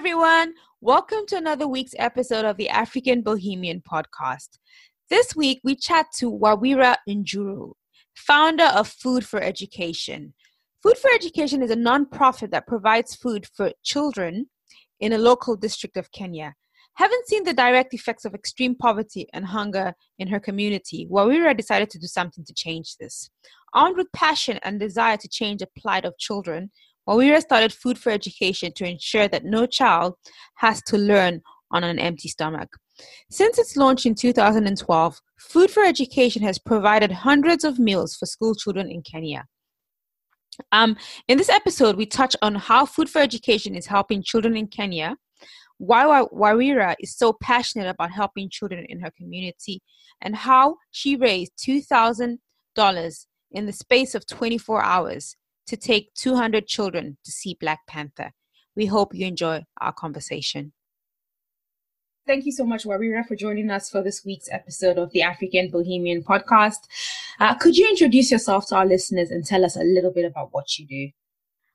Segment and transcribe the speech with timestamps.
[0.00, 0.54] everyone.
[0.80, 4.58] Welcome to another week's episode of the African Bohemian podcast.
[5.10, 7.72] This week, we chat to Wawira Njiru,
[8.14, 10.34] founder of Food for Education.
[10.84, 14.46] Food for Education is a nonprofit that provides food for children
[15.00, 16.54] in a local district of Kenya.
[16.94, 21.90] Having seen the direct effects of extreme poverty and hunger in her community, Wawira decided
[21.90, 23.30] to do something to change this.
[23.74, 26.70] Armed with passion and desire to change the plight of children,
[27.08, 30.14] Wawira started Food for Education to ensure that no child
[30.58, 31.40] has to learn
[31.72, 32.68] on an empty stomach.
[33.30, 38.54] Since its launch in 2012, Food for Education has provided hundreds of meals for school
[38.54, 39.46] children in Kenya.
[40.72, 40.96] Um,
[41.28, 45.16] in this episode, we touch on how Food for Education is helping children in Kenya,
[45.78, 49.80] why Wawira is so passionate about helping children in her community,
[50.20, 52.38] and how she raised $2,000
[53.52, 58.32] in the space of 24 hours to take 200 children to see Black Panther.
[58.76, 60.72] We hope you enjoy our conversation.
[62.30, 65.68] Thank you so much, Wawira, for joining us for this week's episode of the African
[65.68, 66.76] Bohemian podcast.
[67.40, 70.50] Uh, could you introduce yourself to our listeners and tell us a little bit about
[70.52, 71.08] what you do?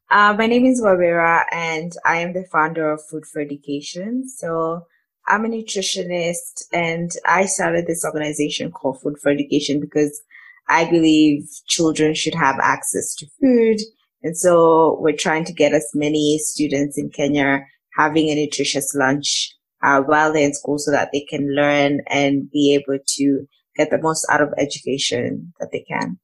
[0.10, 4.30] Uh, my name is Wawira, and I am the founder of Food for Education.
[4.30, 4.88] So
[5.28, 10.22] I'm a nutritionist, and I started this organization called Food for Education because
[10.70, 13.82] I believe children should have access to food.
[14.24, 17.66] And so we're trying to get as many students in Kenya
[17.98, 19.54] having a nutritious lunch
[19.84, 23.90] uh, while they're in school so that they can learn and be able to get
[23.90, 26.18] the most out of education that they can.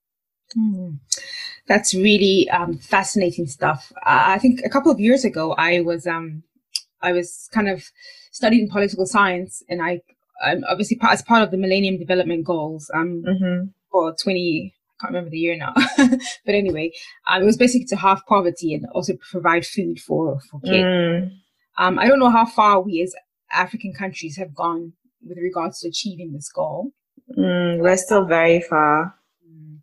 [0.58, 1.00] Mm.
[1.68, 3.92] That's really um, fascinating stuff.
[3.98, 6.44] Uh, I think a couple of years ago, I was um,
[7.02, 7.84] I was kind of
[8.32, 10.02] studying political science, and I
[10.44, 12.90] I'm obviously part, as part of the Millennium Development Goals.
[12.94, 15.74] Um, mm-hmm for 20 I can't remember the year now.
[15.98, 16.92] but anyway,
[17.28, 20.76] um, it was basically to halve poverty and also provide food for, for kids.
[20.76, 21.32] Mm.
[21.80, 23.16] Um, I don't know how far we as
[23.52, 24.94] African countries have gone
[25.28, 26.92] with regards to achieving this goal.
[27.38, 29.16] Mm, we're still very far.
[29.48, 29.80] Mm,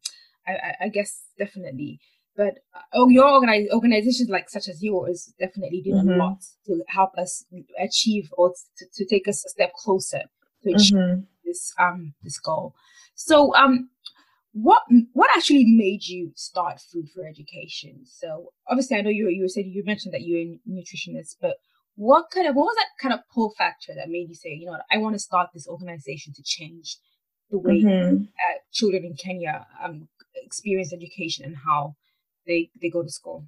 [0.47, 2.01] I, I, guess definitely.
[2.37, 2.59] But
[2.93, 6.11] oh, your organi- organizations like such as yours definitely do mm-hmm.
[6.11, 7.45] a lot to help us
[7.81, 10.23] achieve or to, to take us a step closer
[10.63, 11.21] to achieve mm-hmm.
[11.45, 12.75] this um this goal.
[13.15, 13.89] So um
[14.53, 19.49] what what actually made you start food for education so obviously i know you you
[19.49, 21.57] said you mentioned that you're a nutritionist but
[21.99, 24.67] what kind of what was that kind of pull factor that made you say you
[24.67, 26.97] know what, i want to start this organization to change
[27.51, 28.23] the way mm-hmm.
[28.23, 31.95] uh, children in kenya um, experience education and how
[32.47, 33.45] they they go to school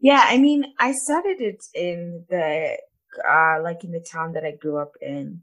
[0.00, 2.76] yeah i mean i started it in the
[3.28, 5.40] uh like in the town that i grew up in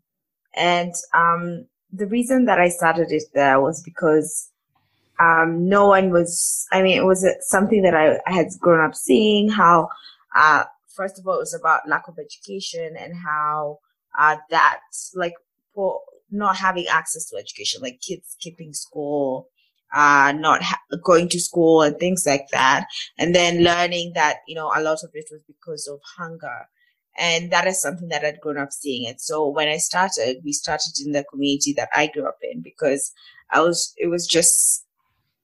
[0.55, 4.49] and um the reason that I started it there was because
[5.19, 8.95] um, no one was, I mean, it was something that I, I had grown up
[8.95, 9.89] seeing how,
[10.35, 10.63] uh,
[10.95, 13.79] first of all, it was about lack of education and how
[14.17, 14.79] uh, that,
[15.15, 15.33] like,
[15.73, 19.47] for not having access to education, like kids skipping school,
[19.93, 22.85] uh, not ha- going to school and things like that.
[23.17, 26.67] And then learning that, you know, a lot of it was because of hunger
[27.17, 29.21] and that is something that I'd grown up seeing it.
[29.21, 33.11] So when I started, we started in the community that I grew up in because
[33.51, 34.85] I was, it was just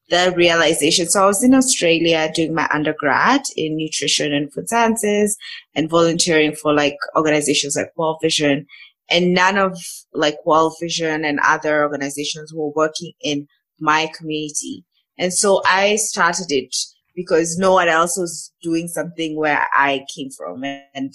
[0.09, 1.07] the realization.
[1.07, 5.37] So I was in Australia doing my undergrad in nutrition and food sciences
[5.75, 8.65] and volunteering for like organizations like World Vision.
[9.09, 9.77] And none of
[10.13, 13.47] like World Vision and other organizations were working in
[13.79, 14.85] my community.
[15.17, 16.75] And so I started it
[17.15, 20.63] because no one else was doing something where I came from.
[20.63, 21.13] And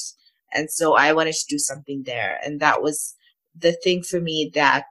[0.55, 2.39] and so I wanted to do something there.
[2.45, 3.15] And that was
[3.55, 4.85] the thing for me that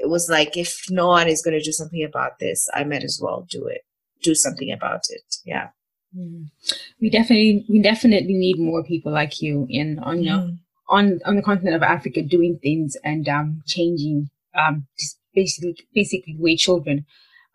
[0.00, 3.04] it was like, if no one is going to do something about this, I might
[3.04, 3.82] as well do it,
[4.22, 5.36] do something about it.
[5.44, 5.68] Yeah.
[6.16, 6.46] Mm.
[7.00, 10.58] We definitely, we definitely need more people like you in, on, you mm.
[10.88, 16.34] on, on the continent of Africa doing things and, um, changing, um, just basically, basically
[16.36, 17.06] the way children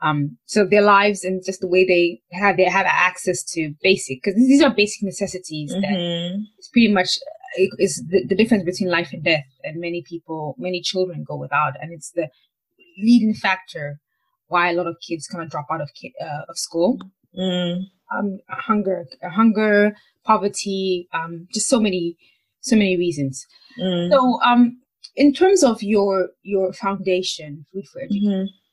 [0.02, 4.22] um, so their lives and just the way they have they have access to basic
[4.22, 5.82] because these are basic necessities mm-hmm.
[5.82, 7.18] that it's pretty much
[7.58, 11.74] is the, the, difference between life and death and many people many children go without
[11.82, 12.30] and it's the
[12.98, 14.00] leading factor
[14.48, 15.90] why a lot of kids kind of drop out of
[16.22, 17.00] uh, of school
[17.38, 17.82] mm.
[18.16, 22.18] um, hunger hunger poverty um, just so many
[22.62, 23.46] so many reasons
[23.80, 24.12] mm.
[24.12, 24.82] so um
[25.16, 28.66] in terms of your your foundation food for education mm-hmm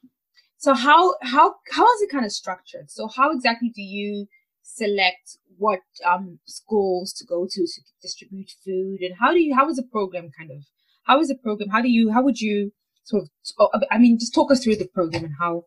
[0.62, 2.88] so how how how is it kind of structured?
[2.88, 4.28] So how exactly do you
[4.62, 9.68] select what um schools to go to to distribute food and how do you how
[9.68, 10.58] is the program kind of
[11.04, 12.72] how is the program how do you how would you
[13.04, 13.28] sort of
[13.58, 15.64] oh, I mean just talk us through the program and how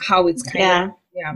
[0.00, 0.84] how it's kind yeah.
[0.84, 1.34] of yeah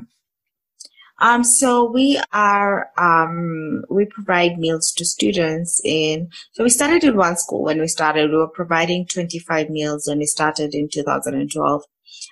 [1.21, 6.31] um, so we are um, we provide meals to students in.
[6.53, 8.31] So we started in one school when we started.
[8.31, 11.83] We were providing 25 meals when we started in 2012.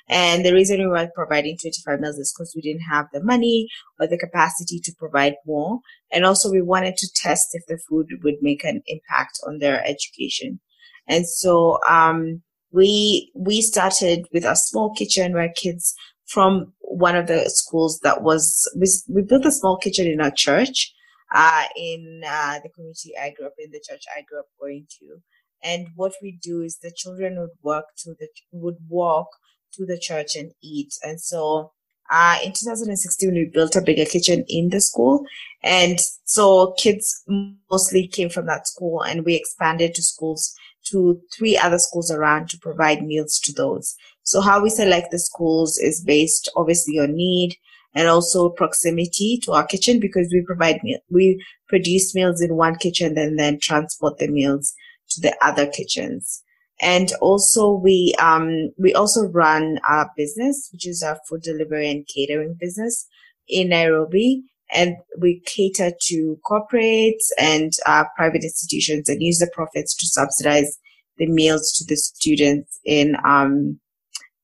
[0.08, 3.69] And the reason we were providing 25 meals is because we didn't have the money
[3.99, 5.81] or the capacity to provide more.
[6.12, 9.85] And also we wanted to test if the food would make an impact on their
[9.85, 10.61] education.
[11.08, 12.43] And so, um,
[12.73, 15.94] we, we started with a small kitchen where kids
[16.26, 20.32] from one of the schools that was, we, we built a small kitchen in our
[20.32, 20.93] church,
[21.35, 24.87] uh, in, uh, the community I grew up in, the church I grew up going
[24.99, 25.23] to.
[25.62, 29.29] And what we do is the children would work to the, would walk
[29.74, 30.94] to the church and eat.
[31.02, 31.72] And so
[32.10, 35.24] uh, in 2016, we built a bigger kitchen in the school.
[35.62, 37.22] And so kids
[37.70, 40.54] mostly came from that school and we expanded to schools
[40.90, 43.96] to three other schools around to provide meals to those.
[44.22, 47.56] So how we select the schools is based obviously on need
[47.94, 52.76] and also proximity to our kitchen because we provide meal, we produce meals in one
[52.76, 54.74] kitchen and then transport the meals
[55.10, 56.42] to the other kitchens.
[56.81, 62.06] And also we, um, we also run our business, which is our food delivery and
[62.06, 63.06] catering business
[63.49, 64.43] in Nairobi.
[64.75, 70.78] And we cater to corporates and uh, private institutions and use the profits to subsidize
[71.19, 73.81] the meals to the students in, um,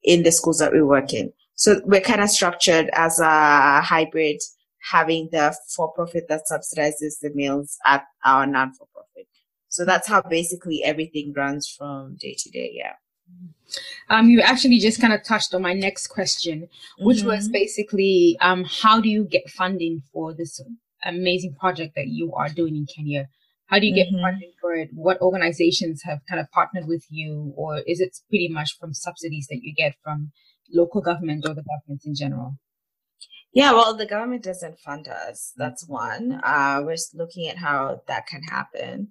[0.02, 1.32] in the schools that we work in.
[1.54, 4.40] So we're kind of structured as a hybrid,
[4.90, 8.91] having the for-profit that subsidizes the meals at our non-for-profit.
[9.72, 12.72] So that's how basically everything runs from day to day.
[12.74, 12.92] Yeah.
[14.10, 17.28] Um, you actually just kind of touched on my next question, which mm-hmm.
[17.28, 20.60] was basically um, how do you get funding for this
[21.06, 23.30] amazing project that you are doing in Kenya?
[23.64, 24.20] How do you get mm-hmm.
[24.20, 24.90] funding for it?
[24.92, 29.46] What organizations have kind of partnered with you, or is it pretty much from subsidies
[29.48, 30.32] that you get from
[30.70, 32.58] local government or the governments in general?
[33.54, 35.54] Yeah, well, the government doesn't fund us.
[35.56, 36.42] That's one.
[36.44, 39.08] Uh, we're looking at how that can happen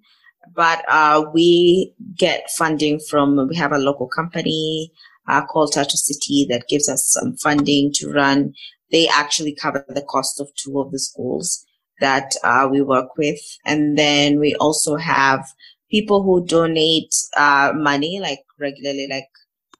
[0.54, 4.92] but uh, we get funding from we have a local company
[5.28, 8.54] uh, called Tatu City that gives us some funding to run.
[8.90, 11.64] They actually cover the cost of two of the schools
[12.00, 15.46] that uh, we work with, and then we also have
[15.90, 19.28] people who donate uh, money like regularly, like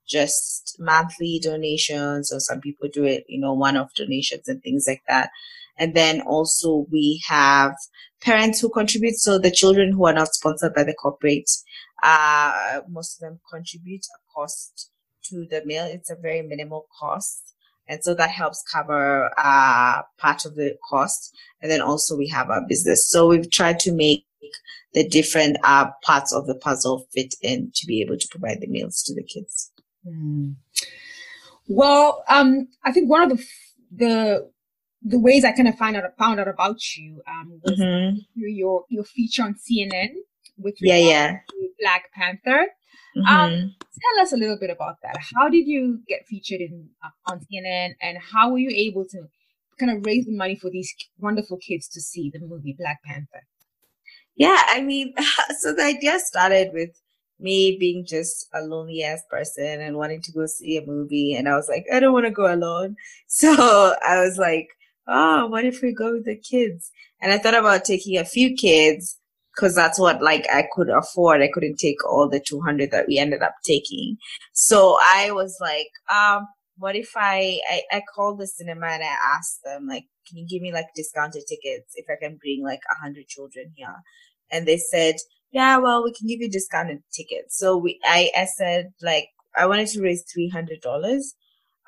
[0.06, 5.02] just monthly donations, or some people do it, you know, one-off donations and things like
[5.08, 5.30] that.
[5.78, 7.74] And then also we have
[8.22, 9.16] parents who contribute.
[9.16, 11.50] So the children who are not sponsored by the corporate,
[12.02, 14.90] uh, most of them contribute a cost
[15.24, 15.84] to the meal.
[15.84, 17.54] It's a very minimal cost.
[17.88, 21.36] And so that helps cover uh, part of the cost.
[21.60, 23.10] And then also we have our business.
[23.10, 24.24] So we've tried to make
[24.94, 28.66] the different uh, parts of the puzzle fit in to be able to provide the
[28.68, 29.72] meals to the kids.
[30.06, 30.56] Mm.
[31.68, 33.44] Well, um, I think one of the
[33.94, 34.50] the
[35.04, 38.18] the ways I kind of find out found out about you um, was mm-hmm.
[38.34, 40.14] through your your feature on CNN
[40.58, 41.38] with yeah yeah
[41.80, 42.66] Black Panther.
[43.16, 43.36] Um, mm-hmm.
[43.36, 45.16] Um, tell us a little bit about that.
[45.34, 49.28] How did you get featured in uh, on CNN, and how were you able to
[49.78, 53.46] kind of raise the money for these wonderful kids to see the movie Black Panther?
[54.36, 55.14] Yeah, I mean,
[55.60, 56.90] so the idea started with
[57.38, 61.48] me being just a lonely ass person and wanting to go see a movie, and
[61.48, 62.96] I was like, I don't want to go alone.
[63.26, 64.68] So I was like,
[65.12, 66.90] oh, what if we go with the kids?
[67.20, 69.18] And I thought about taking a few kids
[69.54, 71.42] because that's what like I could afford.
[71.42, 74.16] I couldn't take all the 200 that we ended up taking.
[74.52, 76.46] So I was like, um,
[76.78, 80.46] what if I, I, I called the cinema and I asked them like, can you
[80.48, 83.94] give me like discounted tickets if I can bring like a hundred children here?
[84.50, 85.16] And they said,
[85.50, 87.58] yeah, well, we can give you discounted tickets.
[87.58, 91.20] So we, I, I said like, I wanted to raise $300,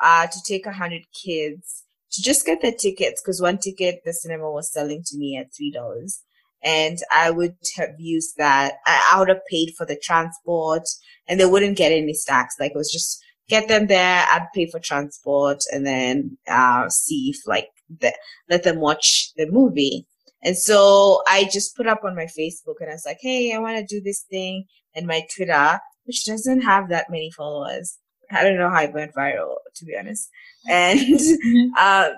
[0.03, 1.84] uh, to take a hundred kids
[2.15, 5.55] to just get the tickets because one ticket the cinema was selling to me at
[5.55, 6.23] three dollars
[6.65, 8.77] and I would have used that.
[8.87, 10.85] I, would have paid for the transport
[11.29, 12.57] and they wouldn't get any stacks.
[12.59, 14.27] Like it was just get them there.
[14.31, 17.69] I'd pay for transport and then, uh, see if like
[18.01, 18.15] the,
[18.49, 20.07] let them watch the movie.
[20.43, 23.59] And so I just put up on my Facebook and I was like, Hey, I
[23.59, 27.99] want to do this thing and my Twitter, which doesn't have that many followers.
[28.35, 30.31] I don't know how it went viral, to be honest.
[30.71, 31.71] And mm-hmm.
[31.79, 32.09] uh,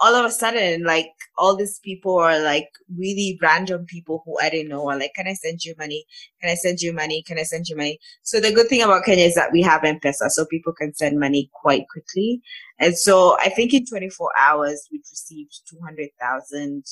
[0.00, 4.48] all of a sudden, like all these people are like really random people who I
[4.48, 6.06] didn't know are like, can I send you money?
[6.40, 7.22] Can I send you money?
[7.22, 7.98] Can I send you money?
[8.22, 11.20] So the good thing about Kenya is that we have M-Pesa, so people can send
[11.20, 12.40] money quite quickly.
[12.78, 16.84] And so I think in 24 hours, we received 200,000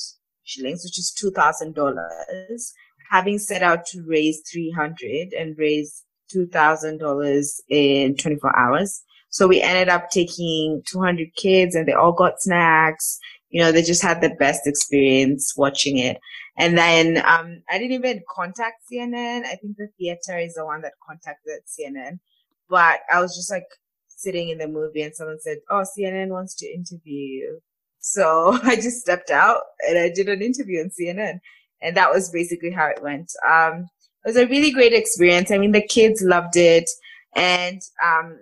[0.43, 2.71] shillings, which is $2,000,
[3.09, 9.03] having set out to raise 300 and raise $2,000 in 24 hours.
[9.29, 13.19] So we ended up taking 200 kids and they all got snacks.
[13.49, 16.19] You know, they just had the best experience watching it.
[16.57, 19.43] And then um, I didn't even contact CNN.
[19.43, 22.19] I think the theater is the one that contacted CNN.
[22.69, 23.65] But I was just like
[24.07, 27.59] sitting in the movie and someone said, Oh, CNN wants to interview you.
[27.99, 31.39] So I just stepped out and I did an interview on CNN.
[31.81, 33.31] And that was basically how it went.
[33.47, 33.87] Um,
[34.25, 35.51] it was a really great experience.
[35.51, 36.89] I mean, the kids loved it.
[37.35, 38.39] And um,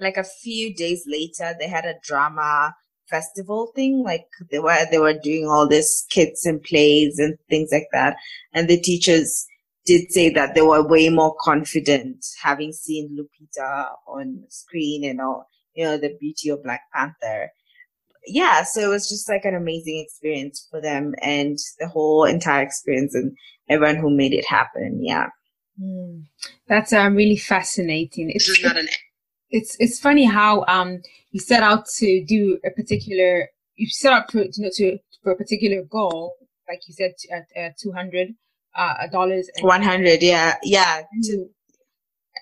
[0.00, 2.74] like a few days later, they had a drama
[3.10, 4.02] festival thing.
[4.02, 8.16] Like they were they were doing all this kits and plays and things like that.
[8.54, 9.46] And the teachers
[9.84, 15.46] did say that they were way more confident having seen Lupita on screen and all,
[15.74, 17.50] you know, the beauty of Black Panther.
[18.26, 22.62] Yeah, so it was just like an amazing experience for them and the whole entire
[22.62, 23.36] experience and
[23.68, 25.00] everyone who made it happen.
[25.02, 25.28] Yeah.
[25.80, 26.24] Mm.
[26.68, 28.30] That's um, really fascinating.
[28.30, 28.88] It's not an
[29.54, 34.28] it's it's funny how um you set out to do a particular you set out
[34.28, 36.34] to you know to for a particular goal
[36.68, 38.34] like you said at uh, 200
[38.76, 41.50] uh dollars 100 yeah yeah and you,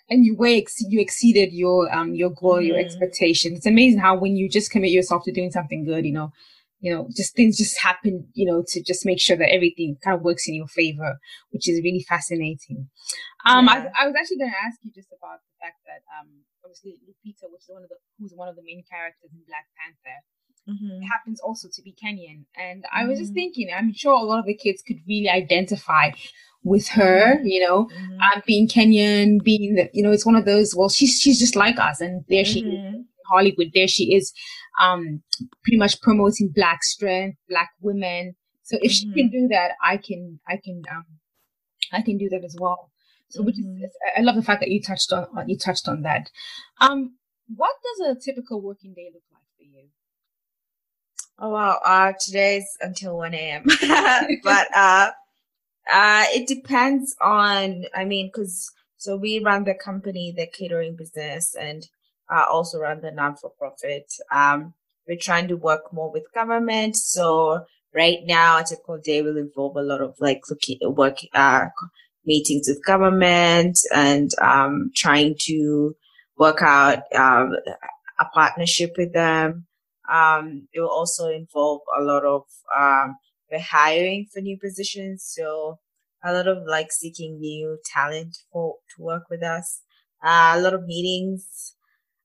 [0.08, 2.68] and you way ex- you exceeded your um your goal mm-hmm.
[2.68, 6.12] your expectation it's amazing how when you just commit yourself to doing something good you
[6.12, 6.32] know
[6.82, 10.16] you know just things just happen you know to just make sure that everything kind
[10.16, 11.16] of works in your favor
[11.50, 12.90] which is really fascinating
[13.46, 13.88] um yeah.
[13.96, 16.98] I, I was actually going to ask you just about the fact that um obviously
[17.04, 20.18] Lupita, which is one of the who's one of the main characters in Black Panther,
[20.68, 21.02] mm-hmm.
[21.02, 22.44] happens also to be Kenyan.
[22.56, 23.34] And I was just mm-hmm.
[23.34, 26.10] thinking, I'm sure a lot of the kids could really identify
[26.64, 27.46] with her, mm-hmm.
[27.46, 28.20] you know, mm-hmm.
[28.20, 31.56] um, being Kenyan, being that, you know, it's one of those, well, she's, she's just
[31.56, 32.00] like us.
[32.00, 33.00] And there she is, mm-hmm.
[33.28, 34.32] Hollywood, there she is,
[34.80, 35.22] um,
[35.62, 38.34] pretty much promoting black strength, black women.
[38.62, 39.46] So if she can mm-hmm.
[39.46, 41.04] do that, I can, I can, um,
[41.92, 42.90] I can do that as well.
[43.32, 43.84] So which mm-hmm.
[43.84, 46.28] is, I love the fact that you touched on you touched on that.
[46.80, 47.16] Um,
[47.48, 49.88] what does a typical working day look like for you?
[51.38, 53.64] Oh wow, uh, today's until one a.m.
[54.44, 55.10] but uh,
[55.90, 57.84] uh, it depends on.
[57.94, 61.88] I mean, because so we run the company, the catering business, and
[62.32, 64.12] uh, also run the non for profit.
[64.32, 64.74] Um,
[65.08, 66.96] we're trying to work more with government.
[66.96, 71.66] So right now, a typical day will involve a lot of like looking work, uh,
[72.24, 75.94] meetings with government and um, trying to
[76.38, 77.52] work out um,
[78.20, 79.66] a partnership with them.
[80.12, 82.42] Um, it will also involve a lot of
[82.76, 83.16] um,
[83.50, 85.24] the hiring for new positions.
[85.36, 85.78] So
[86.24, 89.82] a lot of like seeking new talent for to work with us.
[90.22, 91.74] Uh, a lot of meetings.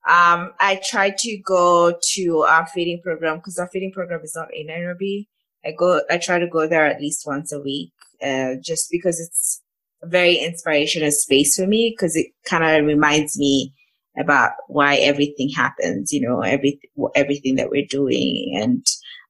[0.07, 4.53] Um, I try to go to our feeding program because our feeding program is not
[4.53, 5.27] in Nairobi.
[5.65, 7.91] I go, I try to go there at least once a week,
[8.23, 9.61] uh, just because it's
[10.01, 13.73] a very inspirational space for me because it kind of reminds me
[14.17, 16.79] about why everything happens, you know, every,
[17.15, 18.53] everything that we're doing.
[18.55, 18.85] And,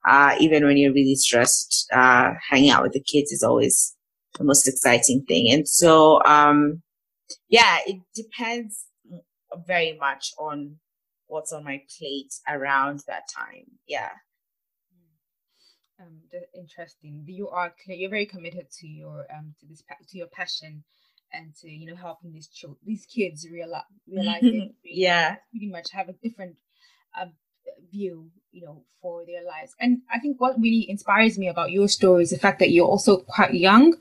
[0.08, 3.96] uh, even when you're really stressed, uh, hanging out with the kids is always
[4.38, 5.52] the most exciting thing.
[5.52, 6.84] And so, um,
[7.50, 8.86] yeah, it depends
[9.66, 10.78] very much on
[11.28, 13.66] what's on my plate around that time.
[13.88, 14.10] Yeah
[16.00, 16.20] um,
[16.54, 17.24] interesting.
[17.26, 17.98] You are clear.
[17.98, 20.84] you're very committed to your um to this to your passion
[21.34, 24.44] and to you know helping these children these kids realize realize
[24.84, 26.56] yeah pretty much have a different
[27.20, 27.26] uh,
[27.92, 31.88] view you know for their lives and i think what really inspires me about your
[31.88, 33.94] story is the fact that you're also quite young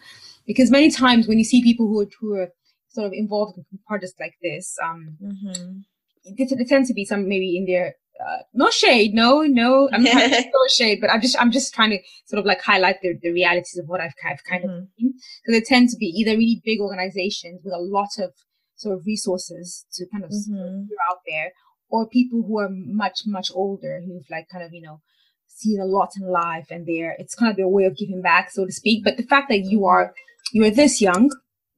[0.46, 2.52] because many times when you see people who are, who are
[2.96, 6.64] sort of involved in projects like this um mm-hmm.
[6.72, 10.66] tend to be some maybe in their uh, no shade, no, no, I'm not no
[10.68, 13.78] shade, but I'm just, I'm just trying to sort of like highlight the, the realities
[13.78, 14.78] of what I've, I've kind mm-hmm.
[14.78, 15.14] of seen.
[15.44, 18.32] So they tend to be either really big organizations with a lot of
[18.76, 20.84] sort of resources to kind of mm-hmm.
[21.10, 21.52] out there,
[21.88, 25.00] or people who are much, much older who've like kind of, you know,
[25.46, 28.50] seen a lot in life and they're, it's kind of their way of giving back,
[28.50, 29.04] so to speak.
[29.04, 30.12] But the fact that you are,
[30.52, 31.30] you are this young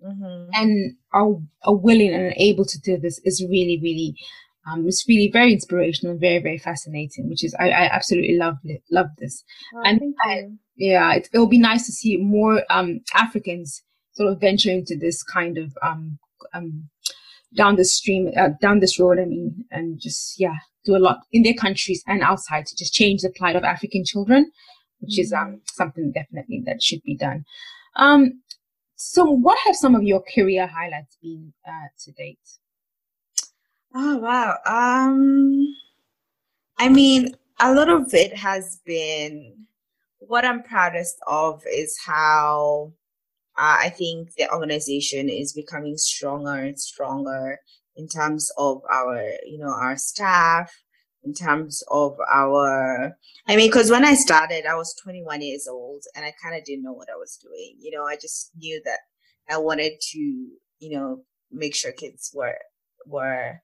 [0.05, 0.51] mm-hmm.
[0.53, 4.15] and are, are willing and able to do this is really, really,
[4.71, 8.57] um, it's really very inspirational and very, very fascinating, which is, I, I absolutely love
[8.65, 9.45] it, love this.
[9.75, 14.41] Oh, and I, yeah, it, will be nice to see more, um, Africans sort of
[14.41, 16.19] venture into this kind of, um,
[16.55, 16.89] um,
[17.57, 21.21] down the stream, uh, down this road, I mean, and just, yeah, do a lot
[21.33, 24.51] in their countries and outside to just change the plight of African children,
[25.01, 25.21] which mm-hmm.
[25.23, 25.57] is um, mm-hmm.
[25.67, 27.45] something definitely that should be done.
[27.97, 28.43] Um,
[29.01, 32.39] so, what have some of your career highlights been uh, to date?
[33.95, 34.57] Oh wow.
[34.67, 35.65] Um,
[36.79, 39.67] I mean, a lot of it has been
[40.19, 42.93] what I'm proudest of is how
[43.57, 47.61] uh, I think the organization is becoming stronger and stronger
[47.95, 50.73] in terms of our, you know, our staff,
[51.25, 56.05] in terms of our, I mean, because when I started, I was 21 years old
[56.15, 57.77] and I kind of didn't know what I was doing.
[57.81, 59.01] You know, I just knew that
[59.49, 62.59] I wanted to, you know, make sure kids were
[63.07, 63.61] were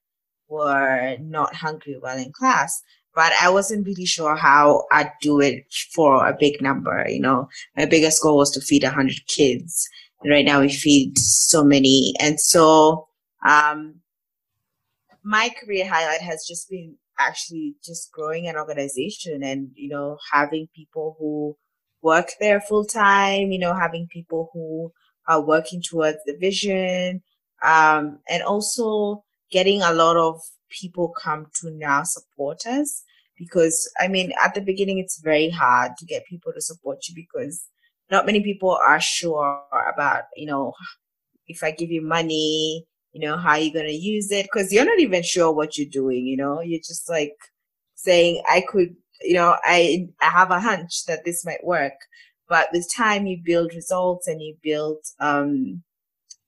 [0.47, 2.81] were not hungry while in class
[3.15, 7.05] but I wasn't really sure how I'd do it for a big number.
[7.07, 7.47] You know,
[7.77, 9.87] my biggest goal was to feed 100 kids.
[10.21, 12.13] And right now we feed so many.
[12.19, 13.07] And so,
[13.47, 14.01] um,
[15.23, 20.67] my career highlight has just been actually just growing an organization and, you know, having
[20.75, 21.55] people who
[22.01, 24.91] work there full time, you know, having people who
[25.27, 27.21] are working towards the vision,
[27.63, 33.03] um, and also getting a lot of people come to now support us
[33.37, 37.15] because I mean at the beginning it's very hard to get people to support you
[37.15, 37.65] because
[38.09, 39.61] not many people are sure
[39.93, 40.73] about you know
[41.47, 44.85] if I give you money you know how you're going to use it because you're
[44.85, 47.35] not even sure what you're doing you know you're just like
[47.95, 51.93] saying I could you know I I have a hunch that this might work
[52.49, 55.83] but with time you build results and you build um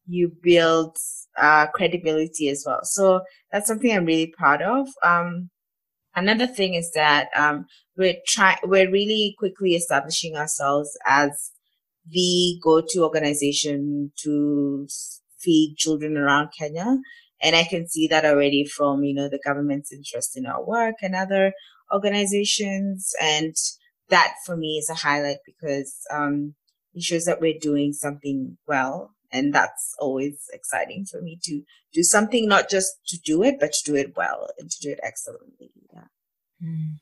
[0.07, 0.97] you build
[1.38, 2.79] uh, credibility as well.
[2.83, 3.21] So
[3.51, 4.88] that's something I'm really proud of.
[5.03, 5.50] Um,
[6.15, 7.65] another thing is that um,
[7.97, 11.51] we're trying, we're really quickly establishing ourselves as
[12.09, 14.88] the go-to organization to
[15.48, 16.98] feed children around Kenya.
[17.42, 20.96] And I can see that already from, you know, the government's interest in our work
[21.01, 21.54] and other
[21.94, 23.13] organizations.
[23.22, 23.56] And
[24.10, 26.56] that for me is a highlight because um,
[26.94, 31.62] it shows that we're doing something well and that's always exciting for me to
[31.94, 34.89] do something not just to do it but to do it well and to do
[34.89, 36.06] it excellently yeah
[36.63, 36.94] mm.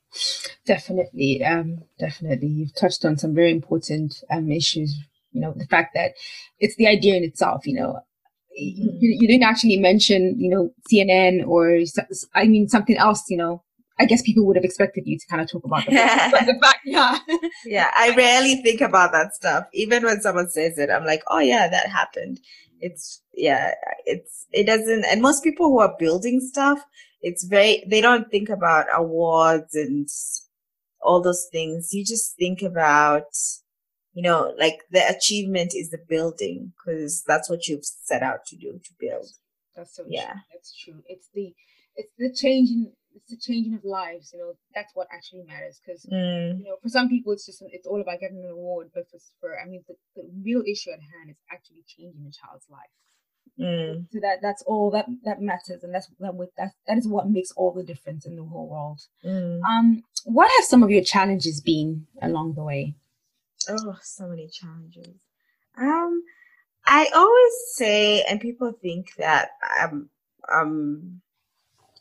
[0.66, 4.98] definitely um definitely you've touched on some very important um issues
[5.32, 6.14] you know the fact that
[6.60, 8.00] it's the idea in itself you know
[8.60, 8.98] mm-hmm.
[9.00, 11.80] you, you didn't actually mention you know cnn or
[12.34, 13.62] i mean something else you know
[13.98, 15.92] I guess people would have expected you to kind of talk about the,
[16.46, 17.18] the fact, yeah.
[17.66, 19.68] yeah, I rarely think about that stuff.
[19.74, 22.42] Even when someone says it, I'm like, oh yeah, that happened.
[22.82, 23.74] It's yeah,
[24.06, 25.06] it's it doesn't.
[25.06, 26.80] And most people who are building stuff,
[27.22, 30.10] it's very they don't think about awards and
[31.02, 31.94] all those things.
[31.94, 33.24] You just think about,
[34.16, 38.56] you know, like the achievement is the building because that's what you've set out to
[38.56, 39.28] do to build.
[39.76, 40.42] That's so yeah, true.
[40.54, 41.04] that's true.
[41.08, 41.54] It's the
[41.98, 46.06] it's the changing it's the changing of lives you know that's what actually matters because
[46.06, 46.58] mm.
[46.60, 49.18] you know for some people it's just it's all about getting an award but for,
[49.40, 52.92] for i mean the, the real issue at hand is actually changing a child's life
[53.58, 54.06] mm.
[54.12, 57.30] so that that's all that that matters and that's that with that, that is what
[57.30, 59.62] makes all the difference in the whole world mm.
[59.64, 62.96] um what have some of your challenges been along the way
[63.70, 65.16] oh so many challenges
[65.78, 66.24] um
[66.86, 70.10] i always say and people think that i'm
[70.54, 71.22] um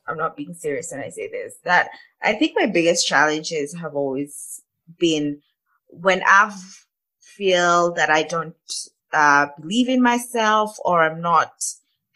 [0.07, 1.89] I'm not being serious when I say this, that
[2.23, 4.63] I think my biggest challenges have always
[4.99, 5.41] been
[5.89, 6.55] when I
[7.21, 8.55] feel that I don't
[9.13, 11.53] uh, believe in myself or I'm not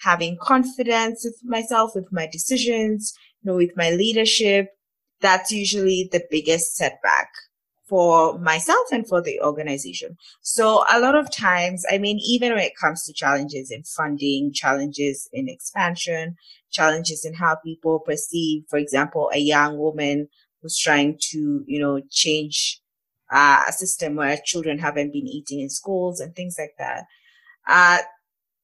[0.01, 4.69] having confidence with myself, with my decisions, you know, with my leadership.
[5.21, 7.29] That's usually the biggest setback
[7.89, 10.17] for myself and for the organization.
[10.43, 14.53] So a lot of times, I mean, even when it comes to challenges in funding,
[14.53, 16.37] challenges in expansion,
[16.71, 20.29] challenges in how people perceive, for example, a young woman
[20.61, 22.81] who's trying to, you know, change
[23.33, 27.05] uh, a system where children haven't been eating in schools and things like that.
[27.69, 27.99] Uh,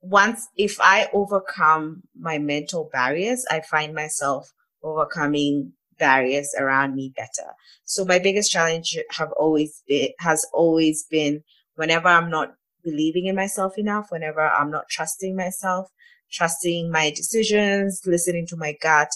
[0.01, 7.51] once, if I overcome my mental barriers, I find myself overcoming barriers around me better.
[7.85, 11.43] So my biggest challenge have always been, has always been
[11.77, 15.91] whenever I'm not believing in myself enough, whenever I'm not trusting myself,
[16.33, 19.09] trusting my decisions, listening to my gut,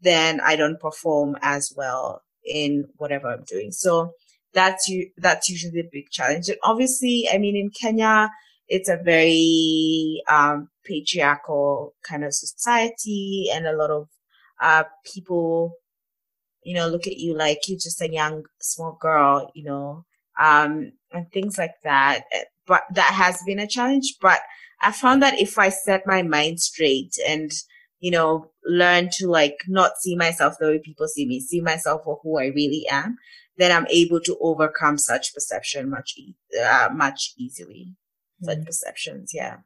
[0.00, 3.72] then I don't perform as well in whatever I'm doing.
[3.72, 4.12] So
[4.52, 6.48] that's you, that's usually the big challenge.
[6.48, 8.30] And obviously, I mean, in Kenya,
[8.68, 14.08] it's a very um, patriarchal kind of society, and a lot of
[14.60, 15.74] uh, people,
[16.64, 20.04] you know, look at you like you're just a young, small girl, you know,
[20.40, 22.24] um, and things like that.
[22.66, 24.16] But that has been a challenge.
[24.20, 24.40] But
[24.80, 27.50] I found that if I set my mind straight and,
[28.00, 32.02] you know, learn to like not see myself the way people see me, see myself
[32.04, 33.18] for who I really am,
[33.56, 37.94] then I'm able to overcome such perception much, e- uh, much easily.
[38.42, 38.46] Mm.
[38.46, 39.58] Such perceptions, yeah.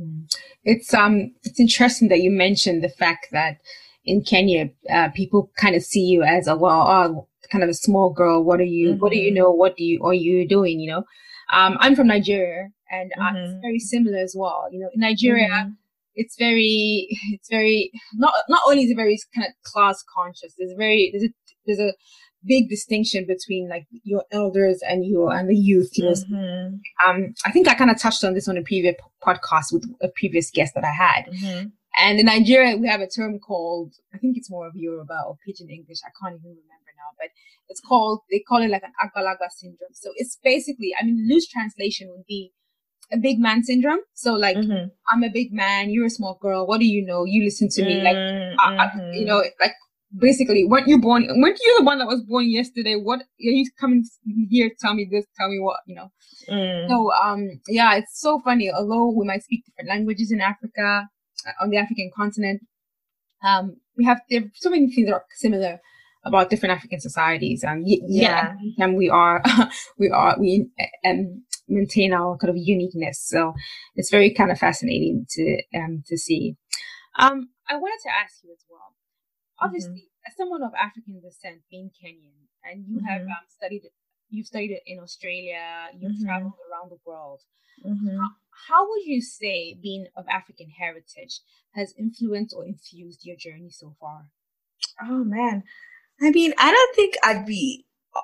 [0.00, 0.32] Mm.
[0.64, 3.58] It's um, it's interesting that you mentioned the fact that
[4.04, 7.74] in Kenya, uh, people kind of see you as a well, oh, kind of a
[7.74, 8.42] small girl.
[8.42, 8.90] What are you?
[8.90, 9.00] Mm-hmm.
[9.00, 9.38] What do you mm-hmm.
[9.38, 9.50] know?
[9.50, 10.80] What do you are you doing?
[10.80, 11.04] You know,
[11.52, 13.36] um, I'm from Nigeria, and uh, mm-hmm.
[13.36, 14.68] it's very similar as well.
[14.70, 15.70] You know, in Nigeria, mm-hmm.
[16.14, 20.54] it's very, it's very not not only is it very kind of class conscious.
[20.58, 21.34] There's very there's a
[21.66, 21.94] there's a
[22.44, 25.90] big distinction between like your elders and your and the youth.
[25.94, 27.10] You know, mm-hmm.
[27.10, 30.08] um, I think I kind of touched on this on a previous podcast with a
[30.08, 31.26] previous guest that I had.
[31.26, 31.68] Mm-hmm.
[31.98, 35.36] And in Nigeria, we have a term called, I think it's more of Yoruba or
[35.44, 35.98] Pidgin English.
[36.04, 37.28] I can't even remember now, but
[37.68, 39.94] it's called, they call it like an Agbalagba syndrome.
[39.94, 42.52] So it's basically, I mean, loose translation would be
[43.12, 44.00] a big man syndrome.
[44.14, 44.88] So like, mm-hmm.
[45.10, 46.66] I'm a big man, you're a small girl.
[46.66, 47.24] What do you know?
[47.24, 48.00] You listen to me.
[48.02, 48.60] Like, mm-hmm.
[48.60, 49.74] I, I, you know, like
[50.16, 52.94] basically, weren't you born, weren't you the one that was born yesterday?
[52.94, 54.04] What are you coming
[54.48, 54.70] here?
[54.80, 56.12] Tell me this, tell me what, you know?
[56.48, 56.88] Mm.
[56.88, 58.70] So, um, yeah, it's so funny.
[58.70, 61.08] Although we might speak different languages in Africa,
[61.60, 62.62] on the African continent.
[63.42, 65.80] Um, we have there are so many things that are similar
[66.24, 67.64] about different African societies.
[67.64, 69.42] Um, y- yeah, and we are
[69.98, 70.68] we are we
[71.04, 73.22] um, maintain our kind of uniqueness.
[73.26, 73.54] So
[73.96, 76.56] it's very kind of fascinating to um to see.
[77.18, 78.94] Um, I wanted to ask you as well.
[79.60, 80.26] Obviously, mm-hmm.
[80.26, 83.06] as someone of African descent, being Kenyan, and you mm-hmm.
[83.06, 83.82] have um, studied
[84.30, 86.24] you've studied it in Australia, you've mm-hmm.
[86.24, 87.40] traveled around the world.
[87.84, 88.16] Mm-hmm.
[88.16, 88.28] How,
[88.68, 91.40] how would you say being of African heritage
[91.74, 94.26] has influenced or infused your journey so far?
[95.02, 95.64] Oh man.
[96.20, 98.20] I mean, I don't think I'd be uh,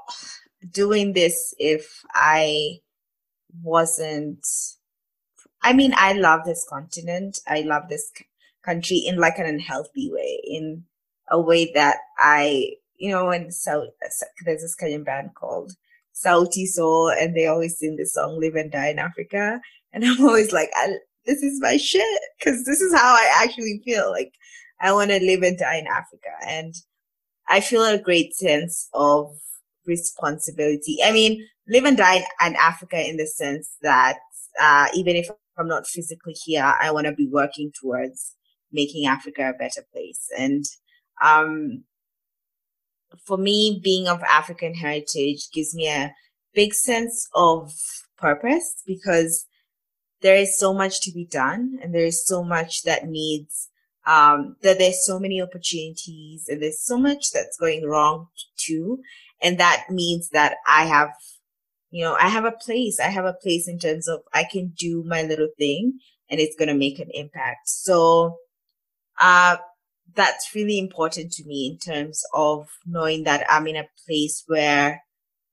[0.71, 2.81] doing this if I
[3.63, 4.47] wasn't
[5.63, 7.41] I mean, I love this continent.
[7.49, 8.13] I love this
[8.65, 10.85] country in like an unhealthy way, in
[11.29, 13.89] a way that I, you know, when so
[14.45, 15.73] there's this Kenyan band called
[16.15, 19.61] Sauti Sol, and they always sing the song "Live and Die in Africa,"
[19.97, 20.71] and I'm always like,
[21.25, 24.11] "This is my shit," because this is how I actually feel.
[24.11, 24.33] Like
[24.81, 26.75] I want to live and die in Africa, and
[27.49, 29.35] I feel a great sense of
[29.87, 30.99] responsibility.
[31.03, 34.19] I mean, live and die in Africa in the sense that
[34.61, 38.35] uh, even if I'm not physically here, I want to be working towards
[38.73, 40.29] making Africa a better place.
[40.37, 40.65] And
[41.23, 41.85] um,
[43.25, 46.13] for me, being of African heritage gives me a
[46.53, 47.73] big sense of
[48.19, 49.47] purpose because
[50.23, 53.69] there is so much to be done and there is so much that needs
[54.07, 59.01] um, that there's so many opportunities and there's so much that's going wrong too.
[59.43, 61.11] And that means that I have,
[61.91, 63.01] you know, I have a place.
[63.01, 65.99] I have a place in terms of I can do my little thing
[66.31, 67.69] and it's going to make an impact.
[67.69, 68.37] So,
[69.19, 69.57] uh,
[70.15, 75.03] that's really important to me in terms of knowing that I'm in a place where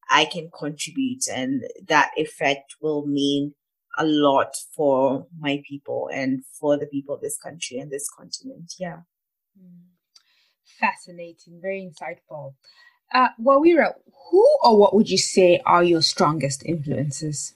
[0.10, 3.56] I can contribute and that effect will mean
[3.98, 8.74] a lot for my people and for the people of this country and this continent.
[8.80, 9.02] Yeah.
[9.58, 9.90] Hmm.
[10.80, 12.56] Fascinating, very insightful.
[13.14, 13.94] Uh, Wawira,
[14.32, 17.54] who or what would you say are your strongest influences?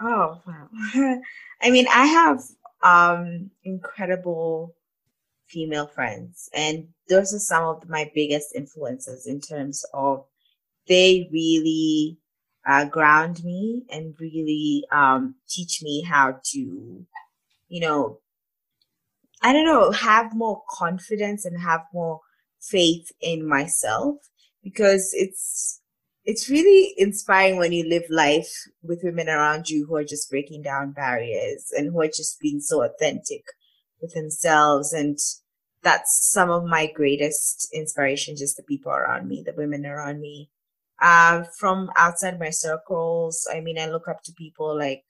[0.00, 0.68] Oh, wow.
[1.62, 2.42] I mean, I have
[2.82, 4.74] um, incredible
[5.46, 6.48] female friends.
[6.54, 10.24] And those are some of my biggest influences in terms of
[10.86, 12.18] they really
[12.66, 17.06] uh, ground me and really um, teach me how to,
[17.68, 18.18] you know,
[19.42, 22.20] I don't know, have more confidence and have more
[22.60, 24.16] faith in myself
[24.62, 25.80] because it's
[26.26, 30.62] it's really inspiring when you live life with women around you who are just breaking
[30.62, 33.42] down barriers and who are just being so authentic
[34.02, 34.92] with themselves.
[34.92, 35.18] And
[35.82, 40.50] that's some of my greatest inspiration just the people around me the women around me
[41.00, 45.04] uh, from outside my circles i mean i look up to people like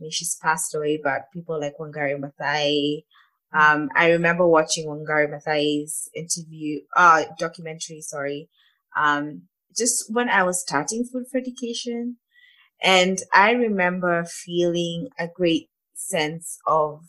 [0.00, 3.04] I mean, she's passed away, but people like Wangari Maathai.
[3.52, 8.48] Um, I remember watching Wangari Maathai's interview, uh, documentary, sorry,
[8.96, 9.42] um,
[9.76, 12.16] just when I was starting Food for Education.
[12.82, 17.02] And I remember feeling a great sense of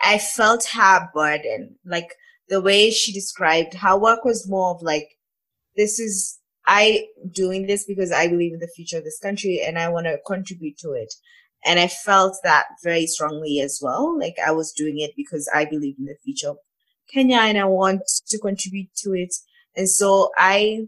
[0.00, 1.76] I felt her burden.
[1.84, 2.14] Like
[2.48, 5.18] the way she described how work was more of like,
[5.76, 6.37] this is,
[6.68, 10.06] I doing this because I believe in the future of this country and I want
[10.06, 11.12] to contribute to it.
[11.64, 14.16] And I felt that very strongly as well.
[14.16, 16.58] Like I was doing it because I believe in the future of
[17.12, 19.34] Kenya and I want to contribute to it.
[19.74, 20.86] And so I,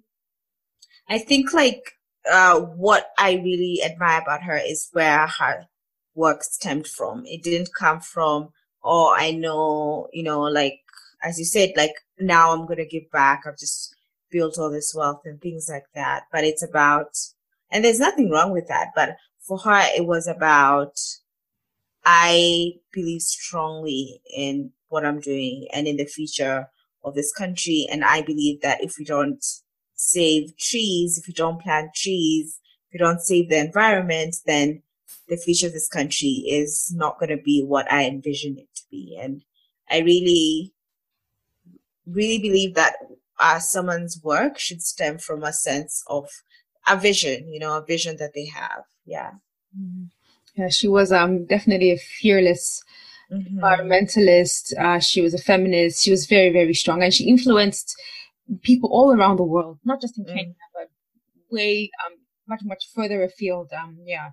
[1.09, 1.83] I think like,
[2.31, 5.67] uh, what I really admire about her is where her
[6.15, 7.25] work stemmed from.
[7.25, 8.51] It didn't come from
[8.83, 10.81] oh, I know, you know, like
[11.23, 13.43] as you said, like now I'm gonna give back.
[13.47, 13.95] I've just
[14.31, 16.25] built all this wealth and things like that.
[16.33, 17.17] But it's about,
[17.71, 18.89] and there's nothing wrong with that.
[18.95, 20.99] But for her, it was about,
[22.05, 26.69] I believe strongly in what I'm doing and in the future
[27.05, 27.87] of this country.
[27.91, 29.45] And I believe that if we don't
[29.95, 34.83] save trees, if we don't plant trees, if we don't save the environment, then
[35.29, 38.83] the future of this country is not going to be what I envision it to
[38.91, 39.19] be.
[39.21, 39.45] And
[39.91, 40.73] I really,
[42.07, 42.95] really believe that
[43.41, 46.29] uh, someone's work should stem from a sense of
[46.87, 48.85] a vision, you know, a vision that they have.
[49.05, 49.31] Yeah.
[49.77, 50.05] Mm-hmm.
[50.57, 52.83] Yeah, she was um definitely a fearless
[53.33, 53.59] mm-hmm.
[53.59, 54.77] environmentalist.
[54.79, 56.05] Uh, she was a feminist.
[56.05, 57.97] She was very, very strong, and she influenced
[58.63, 60.35] people all around the world, not just in mm.
[60.35, 60.89] Kenya, but
[61.51, 63.71] way um much much further afield.
[63.73, 64.31] Um, yeah,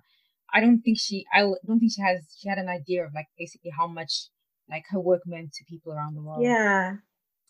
[0.52, 3.28] I don't think she I don't think she has she had an idea of like
[3.38, 4.28] basically how much
[4.68, 6.42] like her work meant to people around the world.
[6.42, 6.96] Yeah,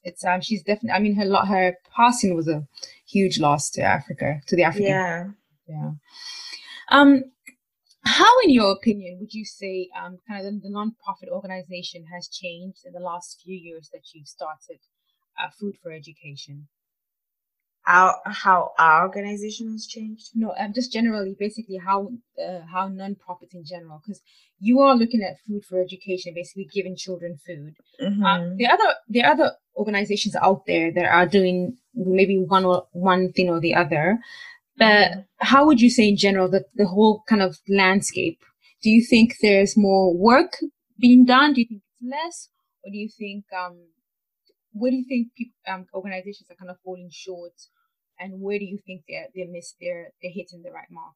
[0.04, 2.66] it's um she's definitely I mean her lot her passing was a
[3.06, 5.24] huge loss to Africa to the African yeah.
[5.66, 5.90] Yeah.
[6.90, 7.24] Um
[8.04, 12.28] how in your opinion would you say um kind of the, the non-profit organization has
[12.28, 14.78] changed in the last few years that you've started
[15.38, 16.68] uh, food for education
[17.88, 21.98] how how our organization has changed no um, just generally basically how
[22.44, 24.20] uh, how non-profits in general because
[24.60, 28.24] you are looking at food for education basically giving children food mm-hmm.
[28.24, 33.32] um, the other the other organizations out there that are doing maybe one or one
[33.32, 34.18] thing or the other.
[34.76, 35.20] But mm-hmm.
[35.38, 38.40] how would you say in general that the whole kind of landscape?
[38.82, 40.52] Do you think there's more work
[41.00, 41.52] being done?
[41.54, 42.48] Do you think it's less,
[42.84, 43.78] or do you think um,
[44.72, 47.54] where do you think people, um, organizations are kind of falling short,
[48.18, 51.14] and where do you think they're they miss their they're hitting the right mark?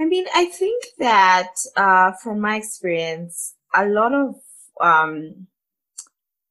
[0.00, 4.36] I mean, I think that uh, from my experience, a lot of
[4.80, 5.48] um,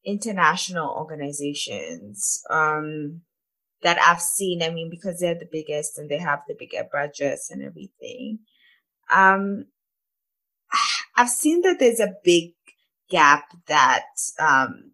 [0.06, 3.22] international organizations um,
[3.84, 4.62] that I've seen.
[4.62, 8.40] I mean, because they're the biggest and they have the bigger budgets and everything.
[9.12, 9.66] Um,
[11.16, 12.54] I've seen that there's a big
[13.10, 14.06] gap that,
[14.40, 14.92] um,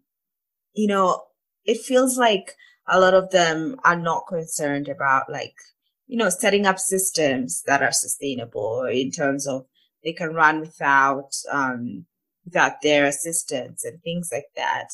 [0.74, 1.22] you know,
[1.64, 2.56] it feels like
[2.88, 5.54] a lot of them are not concerned about like,
[6.06, 9.66] you know, setting up systems that are sustainable in terms of
[10.04, 12.04] they can run without, um,
[12.44, 14.88] without their assistance and things like that.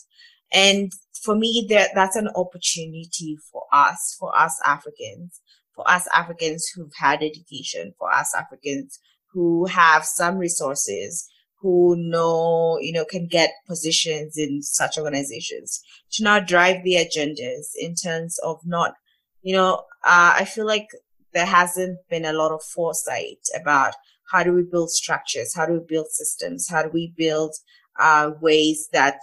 [0.52, 5.40] And for me, that that's an opportunity for us, for us Africans,
[5.74, 8.98] for us Africans who've had education, for us Africans
[9.32, 11.28] who have some resources,
[11.60, 17.68] who know, you know, can get positions in such organizations to not drive the agendas
[17.76, 18.94] in terms of not,
[19.42, 20.88] you know, uh, I feel like
[21.32, 23.94] there hasn't been a lot of foresight about
[24.30, 25.54] how do we build structures?
[25.54, 26.68] How do we build systems?
[26.68, 27.54] How do we build
[27.98, 29.20] uh, ways that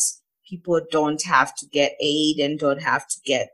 [0.48, 3.50] people don't have to get aid and don't have to get,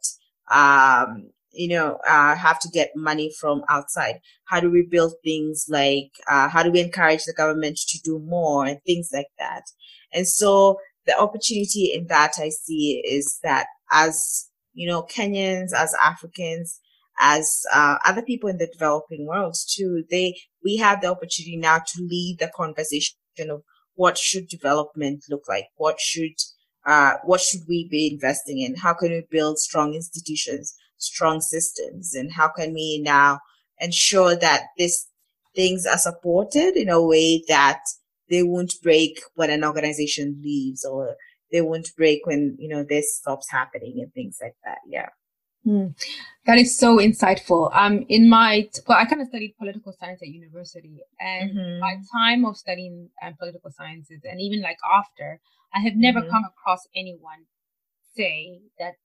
[0.51, 4.19] um, you know, uh, have to get money from outside?
[4.45, 8.19] How do we build things like, uh, how do we encourage the government to do
[8.19, 9.63] more and things like that?
[10.11, 15.93] And so the opportunity in that I see is that as, you know, Kenyans, as
[16.01, 16.79] Africans,
[17.19, 20.03] as uh, other people in the developing world too.
[20.09, 23.15] They we have the opportunity now to lead the conversation
[23.49, 23.63] of
[23.95, 26.33] what should development look like, what should
[26.85, 32.13] uh, what should we be investing in, how can we build strong institutions, strong systems,
[32.13, 33.39] and how can we now
[33.79, 35.07] ensure that these
[35.55, 37.81] things are supported in a way that
[38.29, 41.15] they won't break when an organization leaves or
[41.51, 45.09] they won't break when you know this stops happening and things like that yeah
[45.65, 45.95] Mm,
[46.45, 47.73] that is so insightful.
[47.73, 51.79] Um, in my well, I kind of studied political science at university, and mm-hmm.
[51.79, 55.39] my time of studying um, political sciences, and even like after,
[55.73, 56.31] I have never mm-hmm.
[56.31, 57.45] come across anyone
[58.15, 58.95] say that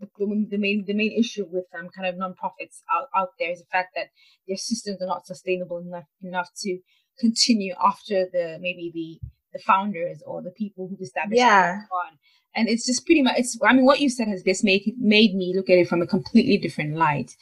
[0.00, 0.08] the,
[0.50, 3.66] the, main the main issue with um kind of nonprofits out, out there is the
[3.66, 4.06] fact that
[4.46, 6.78] their systems are not sustainable enough enough to
[7.18, 11.80] continue after the maybe the the founders or the people who established yeah.
[12.54, 15.34] and it's just pretty much it's i mean what you said has just made made
[15.34, 17.34] me look at it from a completely different light.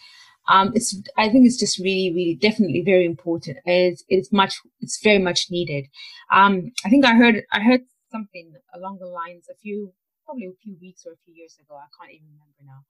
[0.49, 3.59] Um it's i think it's just really really definitely very important.
[3.65, 5.87] It's it's much it's very much needed.
[6.31, 9.93] Um i think i heard i heard something along the lines a few
[10.27, 12.83] probably a few weeks or a few years ago i can't even remember now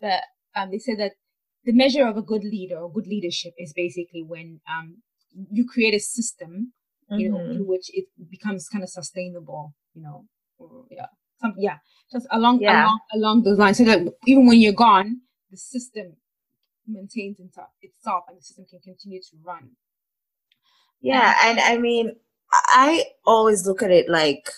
[0.00, 0.22] but
[0.58, 1.12] um they said that
[1.64, 5.02] the measure of a good leader or good leadership is basically when um
[5.50, 6.72] you create a system
[7.10, 7.52] you know mm-hmm.
[7.52, 10.24] in which it becomes kind of sustainable you know
[10.58, 11.06] or, yeah
[11.40, 11.78] some, yeah,
[12.10, 12.84] just along, yeah.
[12.84, 15.20] along along those lines, so that even when you're gone,
[15.50, 16.16] the system
[16.86, 19.70] maintains itself and the system can continue to run.
[21.00, 22.16] Yeah, and I mean,
[22.50, 24.48] I always look at it like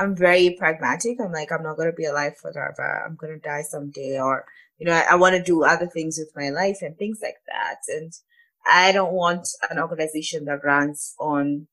[0.00, 1.18] I'm very pragmatic.
[1.20, 3.04] I'm like, I'm not going to be alive forever.
[3.06, 4.18] I'm going to die someday.
[4.18, 4.46] Or,
[4.78, 7.36] you know, I, I want to do other things with my life and things like
[7.48, 7.76] that.
[7.88, 8.10] And
[8.66, 11.66] I don't want an organization that runs on,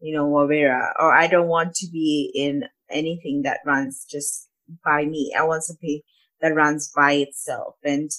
[0.00, 4.48] you know, Wawira, or I don't want to be in anything that runs just
[4.82, 5.34] by me.
[5.38, 6.00] I want something
[6.40, 7.74] that runs by itself.
[7.84, 8.10] And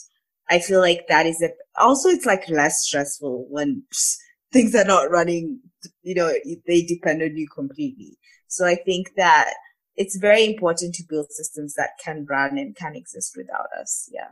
[0.48, 1.50] I feel like that is a,
[1.80, 3.82] also it's like less stressful when
[4.54, 5.60] things are not running,
[6.04, 6.32] you know,
[6.68, 8.20] they depend on you completely.
[8.56, 9.54] So I think that
[9.96, 14.10] it's very important to build systems that can run and can exist without us.
[14.12, 14.30] Yeah.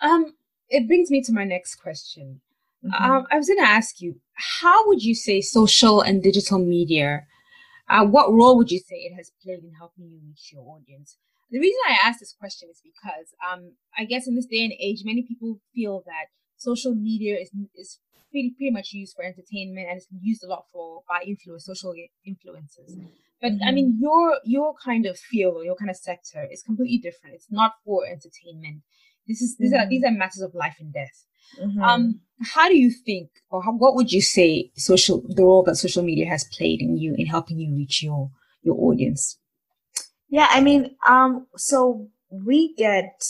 [0.00, 0.34] Um,
[0.68, 2.40] it brings me to my next question.
[2.84, 3.04] Mm-hmm.
[3.04, 7.26] Um, I was going to ask you, how would you say social and digital media,
[7.88, 11.16] uh, what role would you say it has played in helping you reach your audience?
[11.50, 14.72] The reason I ask this question is because um, I guess in this day and
[14.80, 16.26] age, many people feel that
[16.56, 20.64] social media is is pretty pretty much used for entertainment and it's used a lot
[20.72, 22.96] for by influence social influences.
[23.40, 23.68] But mm-hmm.
[23.68, 27.34] I mean, your your kind of field or your kind of sector is completely different.
[27.34, 28.82] It's not for entertainment.
[29.28, 29.86] This is these mm-hmm.
[29.86, 31.24] are these are matters of life and death.
[31.60, 31.82] Mm-hmm.
[31.82, 35.76] Um, how do you think, or how, what would you say, social the role that
[35.76, 38.30] social media has played in you in helping you reach your
[38.62, 39.38] your audience?
[40.28, 43.22] Yeah, I mean, um, so we get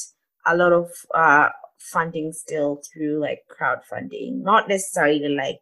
[0.46, 1.48] a lot of uh
[1.92, 5.60] funding still through like crowdfunding, not necessarily like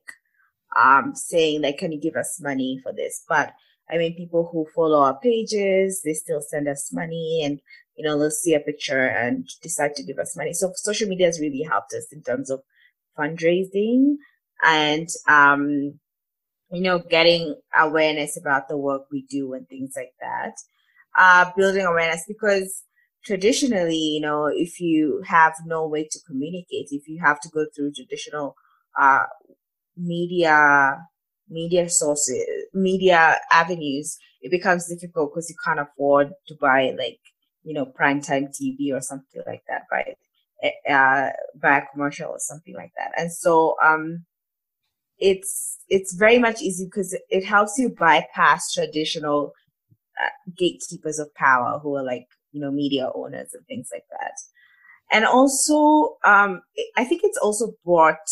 [0.77, 3.25] um saying like, can you give us money for this?
[3.29, 3.53] But
[3.91, 7.61] I mean, people who follow our pages, they still send us money and
[7.97, 10.53] you know, they'll see a picture and decide to give us money.
[10.53, 12.61] So social media has really helped us in terms of
[13.19, 14.17] fundraising
[14.63, 16.01] and, um,
[16.71, 20.55] you know, getting awareness about the work we do and things like that.
[21.17, 22.83] Uh, building awareness because
[23.25, 27.67] traditionally, you know, if you have no way to communicate, if you have to go
[27.75, 28.57] through traditional,
[28.99, 29.25] uh,
[29.97, 30.99] media,
[31.49, 37.19] media sources, media avenues, it becomes difficult because you can't afford to buy like
[37.65, 40.17] you know, primetime TV or something like that, right?
[40.63, 43.11] Eh, uh, by a commercial or something like that.
[43.17, 44.25] And so, um,
[45.19, 49.53] it's, it's very much easy because it helps you bypass traditional
[50.23, 54.33] uh, gatekeepers of power who are like, you know, media owners and things like that.
[55.13, 56.63] And also, um,
[56.97, 58.27] I think it's also brought,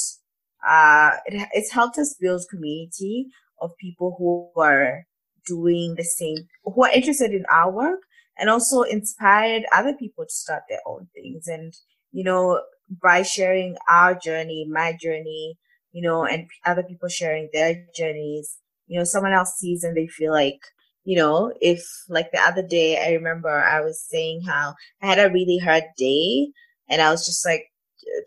[0.66, 3.26] uh, it, it's helped us build community
[3.60, 5.04] of people who are
[5.44, 8.00] doing the same, who are interested in our work,
[8.38, 11.48] and also inspired other people to start their own things.
[11.48, 11.74] And,
[12.12, 12.62] you know,
[13.02, 15.58] by sharing our journey, my journey,
[15.90, 18.56] you know, and other people sharing their journeys,
[18.86, 20.60] you know, someone else sees and they feel like,
[21.04, 25.18] you know, if like the other day, I remember I was saying how I had
[25.18, 26.48] a really hard day
[26.88, 27.64] and I was just like,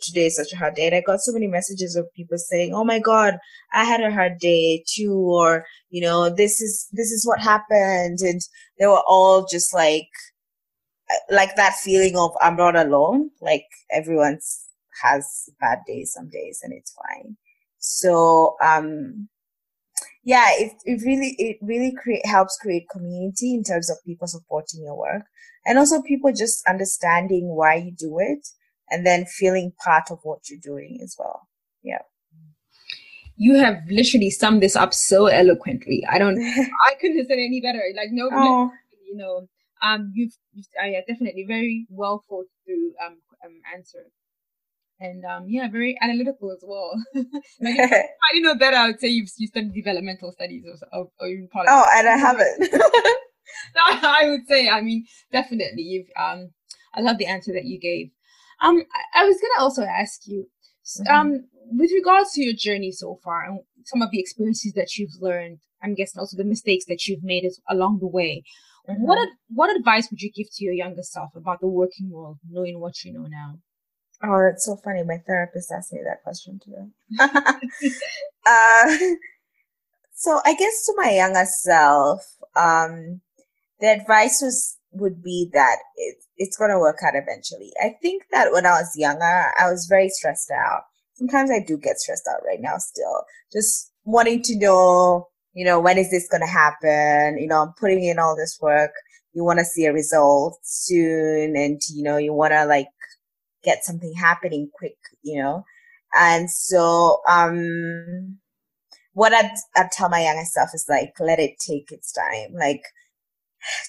[0.01, 0.87] today is such a hard day.
[0.87, 3.37] And I got so many messages of people saying, "Oh my God,
[3.73, 8.19] I had a hard day too," or you know, this is this is what happened,
[8.21, 8.41] and
[8.79, 10.09] they were all just like,
[11.29, 13.31] like that feeling of I'm not alone.
[13.41, 14.65] Like everyone's
[15.01, 17.37] has bad days some days, and it's fine.
[17.79, 19.29] So, um,
[20.25, 24.83] yeah, it, it really it really create helps create community in terms of people supporting
[24.83, 25.23] your work,
[25.65, 28.45] and also people just understanding why you do it
[28.89, 31.47] and then feeling part of what you're doing as well.
[31.83, 32.01] Yeah.
[33.37, 36.05] You have literally summed this up so eloquently.
[36.09, 36.39] I don't,
[36.87, 37.81] I couldn't have said any better.
[37.95, 38.71] Like, no, oh.
[39.05, 39.47] you know,
[39.81, 44.05] um, you've, you've uh, yeah, definitely very well thought through um, um answer.
[44.99, 46.91] And um, yeah, very analytical as well.
[47.61, 48.77] like, I didn't know better.
[48.77, 51.73] I would say you've you studied developmental studies or, or, even politics.
[51.75, 52.73] Oh, and I haven't.
[54.03, 56.51] I would say, I mean, definitely you've um,
[56.93, 58.11] I love the answer that you gave.
[58.61, 60.47] Um, I was gonna also ask you,
[61.01, 61.13] mm-hmm.
[61.13, 65.19] um, with regards to your journey so far and some of the experiences that you've
[65.19, 68.43] learned, I'm guessing also the mistakes that you've made along the way.
[68.89, 69.03] Mm-hmm.
[69.03, 72.79] What what advice would you give to your younger self about the working world, knowing
[72.79, 73.55] what you know now?
[74.23, 75.03] Oh, that's so funny.
[75.03, 76.91] My therapist asked me that question too.
[78.47, 78.97] uh,
[80.13, 82.21] so I guess to my younger self,
[82.55, 83.21] um,
[83.79, 87.71] the advice was would be that it, it's going to work out eventually.
[87.81, 90.83] I think that when I was younger, I was very stressed out.
[91.15, 95.79] Sometimes I do get stressed out right now still, just wanting to know, you know,
[95.79, 97.37] when is this going to happen?
[97.37, 98.91] You know, I'm putting in all this work.
[99.33, 102.87] You want to see a result soon and, you know, you want to like
[103.65, 105.65] get something happening quick, you know?
[106.13, 108.37] And so, um,
[109.13, 112.53] what I'd, I'd tell my younger self is like, let it take its time.
[112.53, 112.83] Like,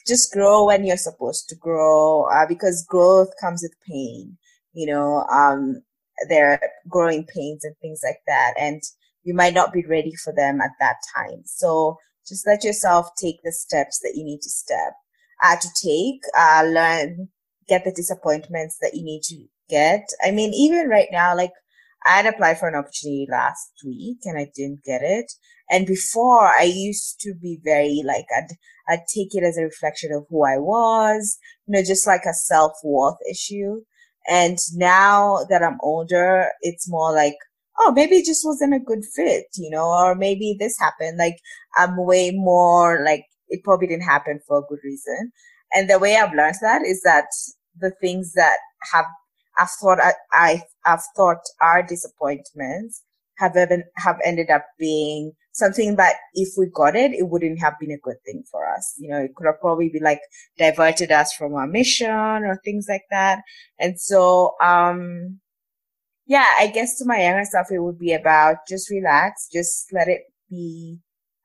[0.07, 4.37] just grow when you're supposed to grow uh, because growth comes with pain
[4.72, 5.83] you know um
[6.29, 8.83] there are growing pains and things like that and
[9.24, 11.97] you might not be ready for them at that time so
[12.27, 14.95] just let yourself take the steps that you need to step
[15.43, 17.29] uh, to take uh, learn
[17.68, 21.53] get the disappointments that you need to get i mean even right now like
[22.05, 25.33] i had applied for an opportunity last week and i didn't get it
[25.71, 28.57] and before i used to be very like i'd
[28.89, 32.35] i'd take it as a reflection of who i was you know just like a
[32.35, 33.81] self-worth issue
[34.29, 37.37] and now that i'm older it's more like
[37.79, 41.19] oh, maybe it just wasn't a good fit, you know, or maybe this happened.
[41.19, 41.37] Like
[41.77, 45.33] I'm way more like it probably didn't happen for a good reason.
[45.73, 47.27] And the way I've learned that is that
[47.79, 48.57] the things that
[48.93, 49.07] have
[49.59, 53.02] I've thought I, I have thought our disappointments
[53.38, 57.74] have even have ended up being something that if we got it, it wouldn't have
[57.80, 58.94] been a good thing for us.
[58.98, 60.20] You know, it could have probably been like
[60.59, 63.40] diverted us from our mission or things like that.
[63.78, 65.40] And so, um,
[66.26, 70.09] yeah, I guess to my younger self, it would be about just relax, just let
[70.09, 71.00] it be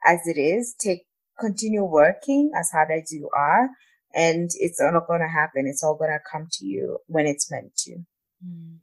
[0.06, 0.76] as it is.
[0.80, 1.04] Take,
[1.40, 3.70] continue working as hard as you are,
[4.14, 5.68] and it's not going to happen.
[5.68, 7.98] It's all going to come to you when it's meant to.
[8.46, 8.78] Mm,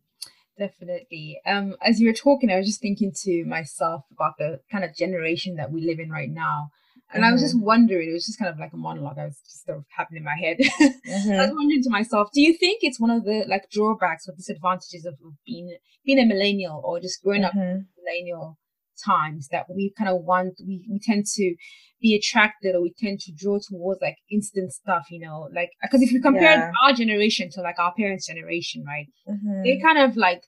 [0.59, 1.41] definitely.
[1.47, 4.95] Um, as you were talking, I was just thinking to myself about the kind of
[4.95, 6.71] generation that we live in right now.
[7.11, 7.31] And mm-hmm.
[7.31, 7.65] I was just mm-hmm.
[7.65, 10.19] wondering, it was just kind of like a monologue I was just sort of happening
[10.19, 10.59] in my head.
[11.09, 11.41] Mm-hmm.
[11.41, 14.35] I was wondering to myself, do you think it's one of the like drawbacks or
[14.35, 15.75] disadvantages of, of being
[16.05, 17.59] being a millennial or just growing mm-hmm.
[17.59, 18.59] up millennial
[19.05, 21.55] times that we kind of want we, we tend to
[22.01, 26.03] be attracted or we tend to draw towards like instant stuff, you know, like because
[26.03, 26.71] if you compare yeah.
[26.85, 29.07] our generation to like our parents' generation, right?
[29.29, 29.63] Mm-hmm.
[29.63, 30.43] They kind of like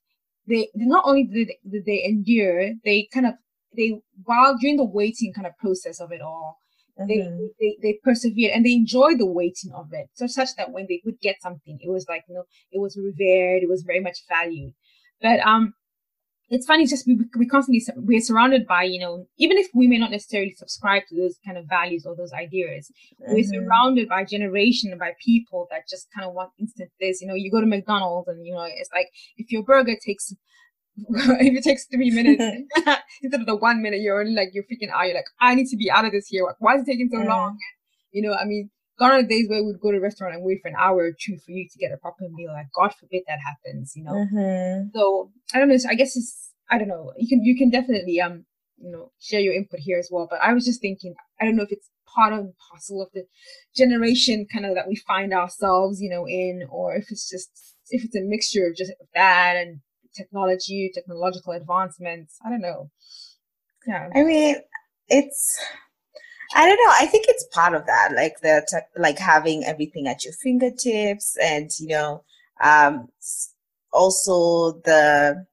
[0.46, 3.34] they not only did they, did they endure, they kind of
[3.76, 6.58] they while during the waiting kind of process of it all,
[6.98, 7.08] mm-hmm.
[7.08, 7.28] they,
[7.58, 10.08] they they persevered and they enjoyed the waiting of it.
[10.14, 12.96] So such that when they would get something, it was like you know, it was
[12.96, 14.72] revered, it was very much valued.
[15.20, 15.74] But um
[16.50, 19.98] it's funny just we, we constantly we're surrounded by you know even if we may
[19.98, 22.90] not necessarily subscribe to those kind of values or those ideas
[23.22, 23.32] mm-hmm.
[23.32, 27.34] we're surrounded by generation by people that just kind of want instant this you know
[27.34, 30.34] you go to mcdonald's and you know it's like if your burger takes
[31.08, 32.42] if it takes three minutes
[33.22, 35.06] instead of the one minute, you're only like you're freaking out.
[35.06, 36.44] You're like, I need to be out of this here.
[36.58, 37.58] Why is it taking so long?
[38.12, 38.70] You know, I mean,
[39.00, 40.98] gone are the days where we'd go to a restaurant and wait for an hour
[40.98, 42.52] or two for you to get a proper meal.
[42.52, 43.94] Like, God forbid that happens.
[43.96, 44.12] You know.
[44.12, 44.88] Mm-hmm.
[44.94, 45.76] So I don't know.
[45.88, 47.12] I guess it's I don't know.
[47.16, 48.44] You can you can definitely um
[48.78, 50.28] you know share your input here as well.
[50.30, 53.24] But I was just thinking, I don't know if it's part and parcel of the
[53.74, 57.50] generation kind of that we find ourselves, you know, in, or if it's just
[57.90, 59.80] if it's a mixture of just that and
[60.14, 62.36] technology, technological advancements.
[62.44, 62.90] I don't know.
[63.86, 64.08] Yeah.
[64.14, 64.56] I mean,
[65.08, 65.58] it's
[66.54, 66.92] I don't know.
[66.98, 71.36] I think it's part of that, like the te- like having everything at your fingertips,
[71.40, 72.24] and you know,
[72.62, 73.08] um,
[73.92, 75.46] also the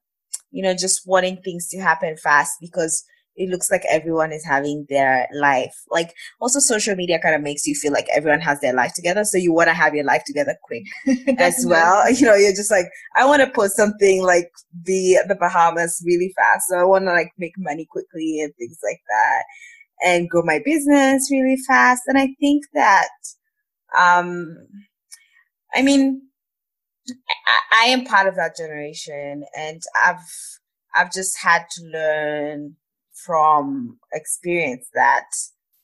[0.50, 3.04] you know just wanting things to happen fast because
[3.36, 5.74] it looks like everyone is having their life.
[5.88, 9.22] Like also social media kind of makes you feel like everyone has their life together.
[9.22, 10.82] So you want to have your life together quick
[11.38, 12.10] as well.
[12.12, 14.50] You know, you're just like, I want to post something like
[14.84, 16.64] be at the Bahamas really fast.
[16.68, 19.44] So I want to like make money quickly and things like that
[20.04, 22.02] and grow my business really fast.
[22.06, 23.08] And I think that,
[23.96, 24.56] um,
[25.74, 26.22] I mean,
[27.08, 30.18] I, I am part of that generation and I've,
[30.94, 32.76] I've just had to learn
[33.24, 35.26] from experience that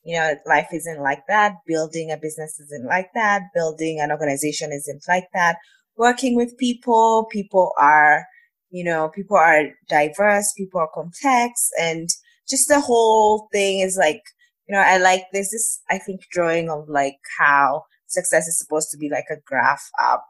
[0.03, 1.53] you know life isn't like that.
[1.67, 3.43] Building a business isn't like that.
[3.53, 5.57] Building an organization isn't like that.
[5.97, 8.25] Working with people people are
[8.69, 12.09] you know people are diverse people are complex and
[12.47, 14.21] just the whole thing is like
[14.67, 18.89] you know i like there's this i think drawing of like how success is supposed
[18.91, 20.25] to be like a graph up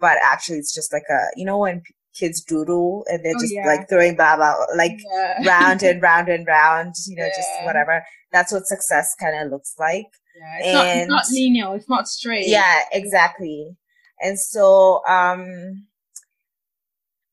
[0.00, 1.82] but actually it's just like a you know when
[2.14, 3.66] kids doodle and they're oh, just yeah.
[3.66, 5.46] like throwing blah blah like yeah.
[5.46, 7.30] round and round and round, you know, yeah.
[7.36, 8.04] just whatever.
[8.32, 10.06] That's what success kind of looks like.
[10.36, 12.48] Yeah, it's, and, not, it's not linear, it's not straight.
[12.48, 13.76] Yeah, exactly.
[14.20, 15.86] And so um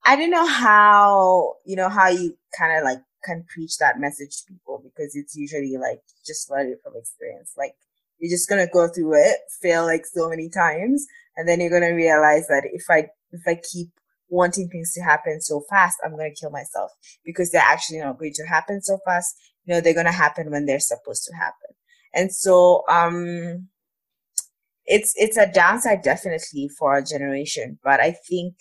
[0.04, 4.38] I don't know how, you know, how you kind of like can preach that message
[4.38, 7.54] to people because it's usually like just learn it from experience.
[7.58, 7.76] Like
[8.20, 11.06] you're just gonna go through it, fail like so many times,
[11.36, 13.90] and then you're gonna realize that if I if I keep
[14.32, 16.92] wanting things to happen so fast, I'm to kill myself
[17.24, 19.36] because they're actually not going to happen so fast.
[19.66, 21.76] You know, they're to happen when they're supposed to happen.
[22.14, 23.68] And so, um,
[24.86, 28.56] it's, it's a downside definitely for our generation, but I think,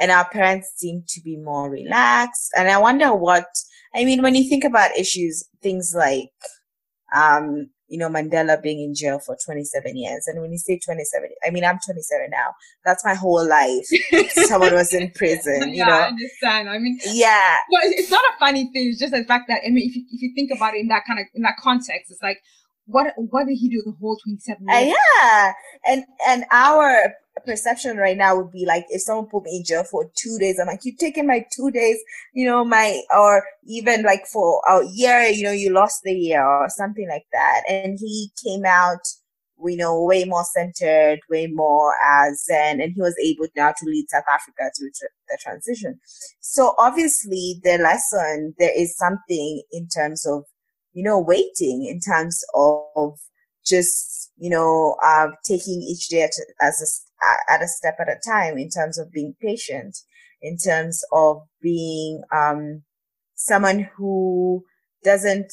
[0.00, 2.50] and our parents seem to be more relaxed.
[2.56, 3.46] And I wonder what,
[3.94, 6.30] I mean, when you think about issues, things like,
[7.14, 10.26] um, you know, Mandela being in jail for 27 years.
[10.26, 12.54] And when you say 27, I mean, I'm 27 now.
[12.86, 13.84] That's my whole life.
[14.30, 15.92] Someone was in prison, you yeah, know.
[15.92, 16.70] I understand.
[16.70, 17.56] I mean, yeah.
[17.70, 18.88] But it's not a funny thing.
[18.88, 20.88] It's just the fact that, I mean, if you, if you think about it in
[20.88, 22.38] that kind of, in that context, it's like,
[22.86, 24.94] what what did he do the whole 27 years?
[24.94, 25.52] Uh, yeah.
[25.86, 27.14] And and our
[27.46, 30.58] perception right now would be like if someone put me in jail for two days,
[30.60, 31.98] I'm like, you taking my two days,
[32.34, 36.44] you know, my or even like for a year, you know, you lost the year
[36.44, 37.62] or something like that.
[37.68, 39.00] And he came out
[39.62, 43.86] we know way more centered, way more as zen, and he was able now to
[43.86, 44.90] lead South Africa through
[45.28, 46.00] the transition.
[46.40, 50.44] So obviously, the lesson there is something in terms of
[50.92, 53.18] you know waiting, in terms of
[53.64, 58.20] just you know uh, taking each day at, as a, at a step at a
[58.24, 59.98] time, in terms of being patient,
[60.40, 62.82] in terms of being um,
[63.34, 64.64] someone who
[65.04, 65.52] doesn't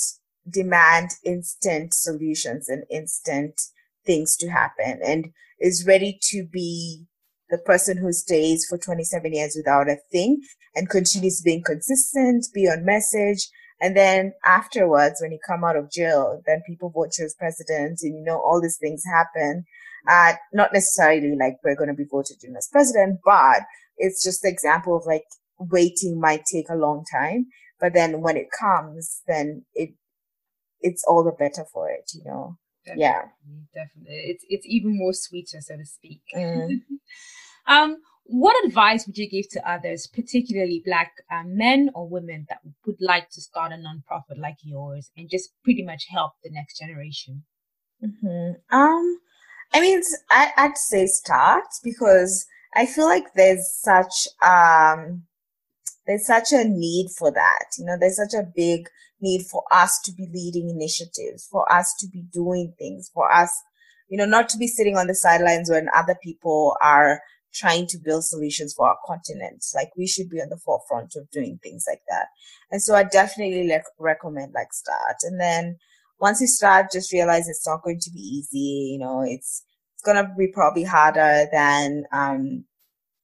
[0.49, 3.61] demand instant solutions and instant
[4.05, 5.27] things to happen and
[5.59, 7.05] is ready to be
[7.49, 10.41] the person who stays for 27 years without a thing
[10.75, 13.49] and continues being consistent, be on message.
[13.81, 17.99] And then afterwards, when you come out of jail, then people vote you as president
[18.01, 19.63] and you know, all these things happen.
[20.07, 23.61] Uh, not necessarily like we're going to be voted in as president, but
[23.97, 25.23] it's just the example of like
[25.59, 27.47] waiting might take a long time.
[27.79, 29.91] But then when it comes, then it,
[30.81, 32.57] it's all the better for it, you know?
[32.85, 33.21] Definitely, yeah,
[33.73, 34.15] definitely.
[34.25, 36.21] It's it's even more sweeter, so to speak.
[36.35, 36.79] Mm.
[37.67, 37.97] um,
[38.31, 42.97] what advice would you give to others, particularly Black uh, men or women that would
[43.01, 47.43] like to start a nonprofit like yours and just pretty much help the next generation?
[48.03, 48.75] Mm-hmm.
[48.75, 49.19] Um,
[49.73, 55.23] I mean, I, I'd say start because I feel like there's such um
[56.05, 57.65] there's such a need for that.
[57.77, 58.89] You know, there's such a big
[59.21, 63.51] need for us to be leading initiatives, for us to be doing things, for us,
[64.07, 67.21] you know, not to be sitting on the sidelines when other people are
[67.59, 69.65] trying to build solutions for our continent.
[69.75, 72.27] Like we should be on the forefront of doing things like that.
[72.71, 75.17] And so I definitely recommend like start.
[75.23, 75.77] And then
[76.19, 78.91] once you start, just realize it's not going to be easy.
[78.93, 79.63] You know, it's,
[79.95, 82.63] it's going to be probably harder than, um,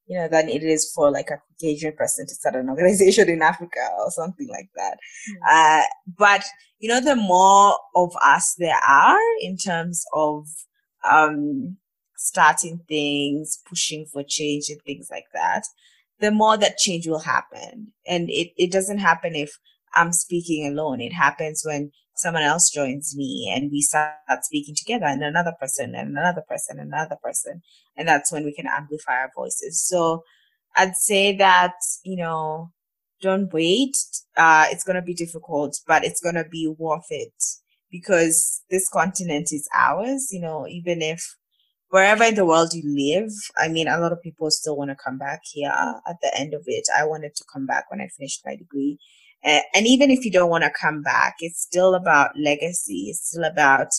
[0.07, 3.41] you know, than it is for like a Caucasian person to start an organization in
[3.41, 4.97] Africa or something like that.
[5.29, 5.43] Mm-hmm.
[5.49, 5.83] Uh,
[6.17, 6.43] but,
[6.79, 10.47] you know, the more of us there are in terms of,
[11.09, 11.77] um,
[12.25, 15.63] starting things, pushing for change and things like that,
[16.19, 17.93] the more that change will happen.
[18.07, 19.59] And it, it doesn't happen if
[19.93, 21.01] I'm speaking alone.
[21.01, 25.93] It happens when someone else joins me and we start speaking together and another person
[25.93, 27.61] and another person and another person.
[27.95, 29.85] And that's when we can amplify our voices.
[29.85, 30.23] So
[30.75, 31.73] I'd say that,
[32.03, 32.71] you know,
[33.21, 33.95] don't wait.
[34.35, 37.33] Uh, it's going to be difficult, but it's going to be worth it
[37.91, 41.35] because this continent is ours, you know, even if
[41.89, 44.95] wherever in the world you live, I mean, a lot of people still want to
[44.95, 46.85] come back here at the end of it.
[46.97, 48.99] I wanted to come back when I finished my degree
[49.45, 53.07] and even if you don't want to come back, it's still about legacy.
[53.09, 53.89] It's still about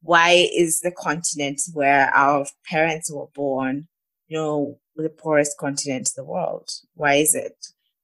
[0.00, 3.88] why is the continent where our parents were born,
[4.28, 6.70] you know, the poorest continent in the world?
[6.94, 7.54] Why is it?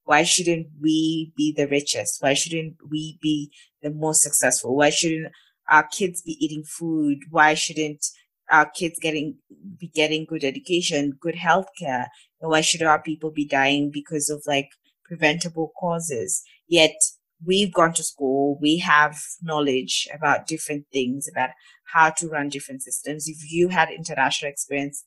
[0.05, 2.23] Why shouldn't we be the richest?
[2.23, 3.51] Why shouldn't we be
[3.83, 4.77] the most successful?
[4.77, 5.33] Why shouldn't
[5.69, 7.21] our kids be eating food?
[7.31, 8.07] Why shouldn't
[8.51, 9.37] our kids getting
[9.79, 12.09] be getting good education, good health care?
[12.41, 14.69] And why should our people be dying because of like
[15.05, 16.43] preventable causes?
[16.69, 16.97] Yet
[17.45, 21.51] we've gone to school, we have knowledge about different things, about
[21.93, 23.29] how to run different systems.
[23.29, 25.05] If you had international experience,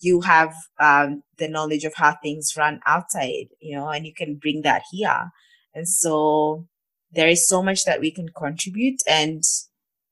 [0.00, 4.36] you have um, the knowledge of how things run outside, you know, and you can
[4.36, 5.30] bring that here.
[5.74, 6.66] And so
[7.12, 9.42] there is so much that we can contribute, and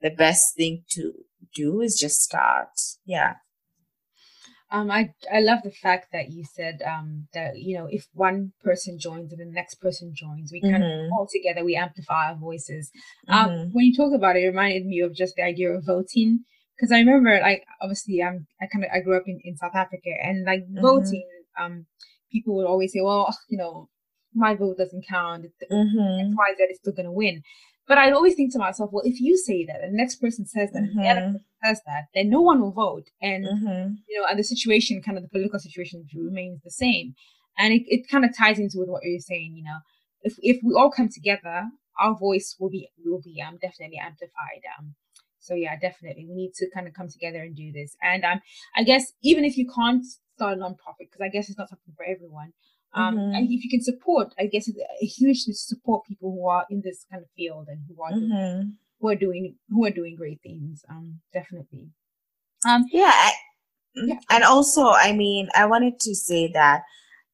[0.00, 1.12] the best thing to
[1.54, 2.70] do is just start.
[3.04, 3.34] Yeah.
[4.70, 8.52] Um, I I love the fact that you said um, that you know if one
[8.64, 11.06] person joins and the next person joins, we kind mm-hmm.
[11.06, 12.90] of all together we amplify our voices.
[13.28, 13.68] Um, mm-hmm.
[13.72, 16.40] when you talk about it, it reminded me of just the idea of voting
[16.76, 19.74] because I remember like obviously I'm I kind of I grew up in, in South
[19.74, 20.80] Africa and like mm-hmm.
[20.80, 21.28] voting,
[21.58, 21.86] um,
[22.32, 23.88] people would always say, well, you know,
[24.34, 25.46] my vote doesn't count.
[25.70, 26.28] Mm-hmm.
[26.28, 27.42] X Y Z is still gonna win.
[27.88, 30.46] But I'd always think to myself, well, if you say that and the next person
[30.46, 30.98] says that, mm-hmm.
[30.98, 31.32] and the other mm-hmm.
[31.32, 33.08] person says that, then no one will vote.
[33.22, 33.92] And, mm-hmm.
[34.08, 37.14] you know, and the situation, kind of the political situation remains the same.
[37.56, 39.78] And it, it kind of ties into with what you're saying, you know,
[40.22, 41.66] if, if we all come together,
[41.98, 44.62] our voice will be, will be um, definitely amplified.
[44.78, 44.94] Um,
[45.38, 47.96] so yeah, definitely we need to kind of come together and do this.
[48.02, 48.40] And um,
[48.76, 51.94] I guess even if you can't start a nonprofit, because I guess it's not something
[51.96, 52.52] for everyone,
[52.96, 53.34] um, mm-hmm.
[53.34, 56.64] And if you can support, I guess it's a huge to support people who are
[56.70, 58.30] in this kind of field and who are mm-hmm.
[58.30, 60.82] doing, who are doing who are doing great things.
[60.88, 61.90] Um, definitely.
[62.66, 63.32] Um, yeah, I,
[63.94, 66.82] yeah, and also, I mean, I wanted to say that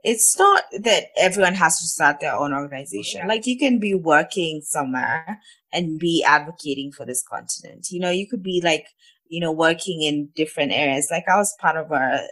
[0.03, 3.21] it's not that everyone has to start their own organization.
[3.21, 3.29] Yeah.
[3.29, 5.41] Like you can be working somewhere
[5.73, 7.87] and be advocating for this continent.
[7.91, 8.89] You know, you could be like,
[9.29, 11.09] you know, working in different areas.
[11.09, 12.27] Like I was part of a,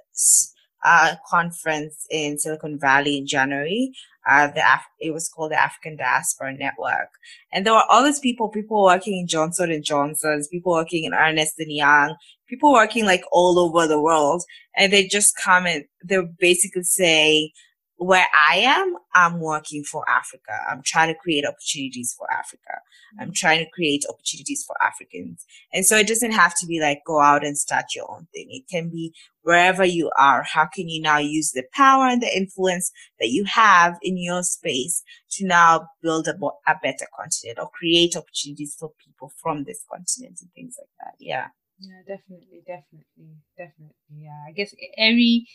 [0.85, 3.93] a conference in Silicon Valley in January.
[4.29, 7.09] Uh, the Af- it was called the African Diaspora Network,
[7.53, 11.15] and there were all these people, people working in Johnson and Johnson's, people working in
[11.15, 12.17] Ernest and Young,
[12.47, 14.43] people working like all over the world
[14.77, 17.53] and they just come and they basically say
[18.01, 20.53] where I am, I'm working for Africa.
[20.67, 22.81] I'm trying to create opportunities for Africa.
[23.21, 23.35] I'm mm.
[23.35, 25.45] trying to create opportunities for Africans.
[25.75, 28.47] And so it doesn't have to be like go out and start your own thing.
[28.49, 30.43] It can be wherever you are.
[30.43, 32.91] How can you now use the power and the influence
[33.21, 36.35] that you have in your space to now build a,
[36.67, 41.17] a better continent or create opportunities for people from this continent and things like that?
[41.19, 41.49] Yeah.
[41.81, 43.95] Yeah, definitely, definitely, definitely.
[44.15, 45.47] Yeah, I guess every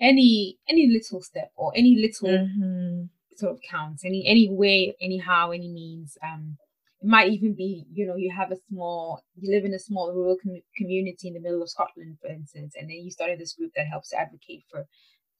[0.00, 3.04] any any little step or any little mm-hmm.
[3.36, 4.04] sort of counts.
[4.04, 6.16] Any any way, anyhow, any means.
[6.22, 6.58] Um,
[7.00, 10.12] it might even be you know you have a small you live in a small
[10.12, 13.54] rural com- community in the middle of Scotland, for instance, and then you started this
[13.54, 14.86] group that helps advocate for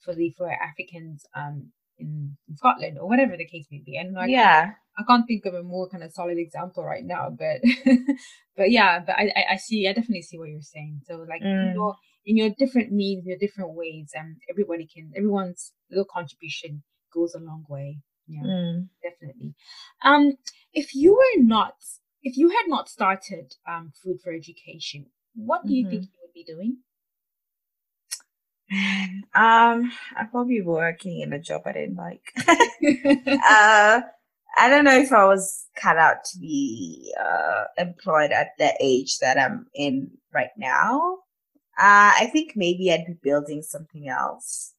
[0.04, 3.96] for the for Africans um in, in Scotland or whatever the case may be.
[3.96, 7.30] And like, yeah, I can't think of a more kind of solid example right now,
[7.30, 7.60] but
[8.56, 11.02] but yeah, but I, I see I definitely see what you're saying.
[11.06, 11.74] So like mm.
[11.74, 11.96] your
[12.28, 17.34] in your different means, your different ways, and um, everybody can everyone's little contribution goes
[17.34, 17.98] a long way.
[18.26, 18.88] Yeah, mm.
[19.02, 19.54] definitely.
[20.04, 20.34] Um,
[20.74, 21.72] if you were not
[22.22, 25.90] if you had not started um food for education, what do you mm-hmm.
[25.90, 26.76] think you would be doing?
[29.34, 32.20] um, I'd probably be working in a job I didn't like.
[32.46, 34.02] uh,
[34.56, 39.18] I don't know if I was cut out to be uh, employed at the age
[39.20, 41.20] that I'm in right now.
[41.78, 44.74] Uh, I think maybe I'd be building something else.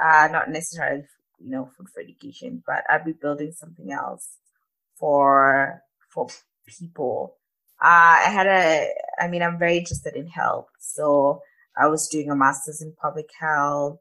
[0.00, 1.04] Uh, not necessarily,
[1.38, 4.38] you know, food for education, but I'd be building something else
[4.98, 6.28] for for
[6.66, 7.36] people.
[7.82, 8.88] Uh, I had a,
[9.20, 11.42] I mean, I'm very interested in health, so
[11.76, 13.98] I was doing a master's in public health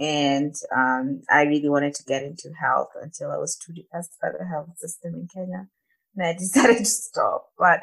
[0.00, 4.28] and um, I really wanted to get into health until I was too depressed by
[4.30, 5.68] the health system in Kenya.
[6.16, 7.48] And I decided to stop.
[7.58, 7.82] But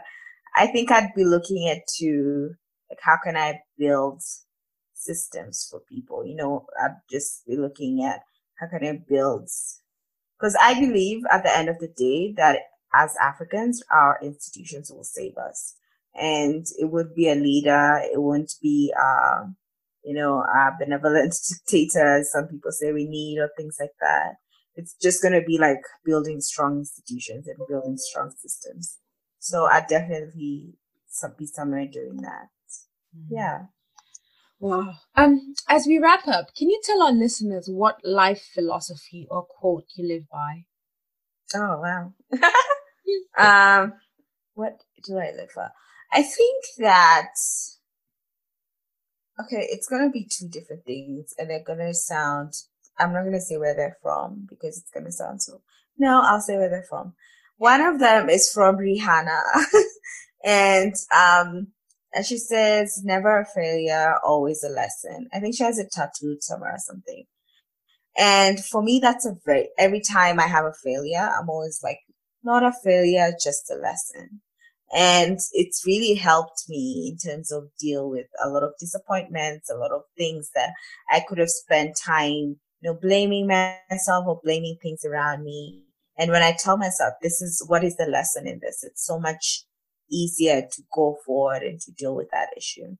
[0.55, 2.55] I think I'd be looking at to
[2.89, 4.21] like how can I build
[4.93, 6.25] systems for people?
[6.25, 8.21] You know, I'd just be looking at
[8.59, 9.49] how can I build
[10.39, 12.59] because I believe at the end of the day that
[12.93, 15.75] as Africans, our institutions will save us
[16.15, 18.01] and it would be a leader.
[18.03, 19.45] It won't be, uh,
[20.03, 21.35] you know, a benevolent
[21.67, 24.35] dictator, some people say we need, or things like that.
[24.75, 28.97] It's just going to be like building strong institutions and building strong systems.
[29.39, 30.75] So I definitely
[31.37, 32.47] be somewhere doing that.
[33.17, 33.35] Mm-hmm.
[33.35, 33.59] Yeah.
[34.59, 34.95] Wow.
[35.15, 39.85] Um, as we wrap up, can you tell our listeners what life philosophy or quote
[39.95, 40.65] you live by?
[41.55, 42.13] Oh wow.
[43.37, 43.93] um,
[44.53, 45.67] what do I live by?
[46.11, 47.29] I think that
[49.39, 52.53] okay, it's gonna be two different things, and they're gonna sound.
[52.99, 55.61] I'm not gonna say where they're from because it's gonna sound so.
[55.97, 57.13] No, I'll say where they're from.
[57.57, 59.41] One of them is from Rihanna,
[60.43, 61.67] and um,
[62.13, 66.43] and she says, "Never a failure, always a lesson." I think she has it tattooed
[66.43, 67.25] somewhere or something.
[68.17, 71.99] And for me, that's a very every time I have a failure, I'm always like,
[72.43, 74.41] not a failure, just a lesson
[74.93, 79.75] and it's really helped me in terms of deal with a lot of disappointments a
[79.75, 80.71] lot of things that
[81.11, 85.83] i could have spent time you know blaming myself or blaming things around me
[86.17, 89.19] and when i tell myself this is what is the lesson in this it's so
[89.19, 89.63] much
[90.09, 92.95] easier to go forward and to deal with that issue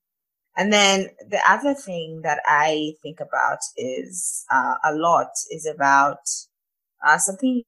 [0.56, 6.20] and then the other thing that i think about is uh, a lot is about
[7.06, 7.62] uh, something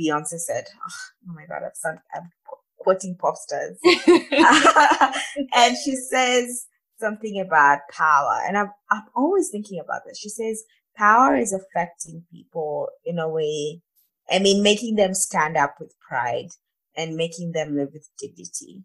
[0.00, 2.30] beyonce said oh, my god i've, I've
[2.84, 3.78] quoting pop stars.
[5.54, 6.66] and she says
[7.00, 8.40] something about power.
[8.46, 10.18] And I'm, I'm always thinking about this.
[10.18, 10.62] She says,
[10.96, 13.80] power is affecting people in a way,
[14.30, 16.50] I mean, making them stand up with pride
[16.96, 18.84] and making them live with dignity.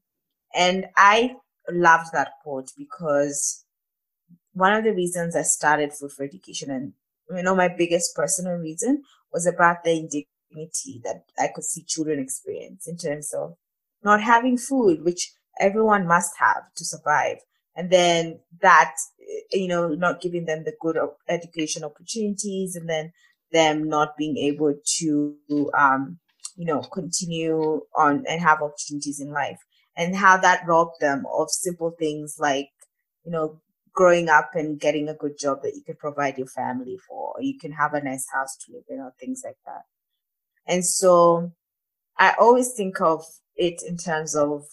[0.54, 1.36] And I
[1.70, 3.66] loved that quote because
[4.54, 6.94] one of the reasons I started Food for Education and
[7.36, 12.20] you know, my biggest personal reason was about the indignity that I could see children
[12.20, 13.56] experience in terms of
[14.04, 17.38] not having food, which everyone must have to survive.
[17.76, 18.96] And then that,
[19.52, 20.98] you know, not giving them the good
[21.28, 23.12] education opportunities and then
[23.52, 25.38] them not being able to,
[25.78, 26.20] um,
[26.60, 29.60] you know, continue on and have opportunities in life
[29.96, 32.70] and how that robbed them of simple things like,
[33.24, 33.62] you know,
[33.94, 37.42] growing up and getting a good job that you can provide your family for, or
[37.42, 39.84] you can have a nice house to live in, or things like that.
[40.68, 41.54] And so
[42.18, 44.66] I always think of it in terms of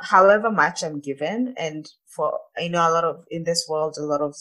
[0.00, 4.02] however much I'm given, and for you know a lot of in this world, a
[4.04, 4.34] lot of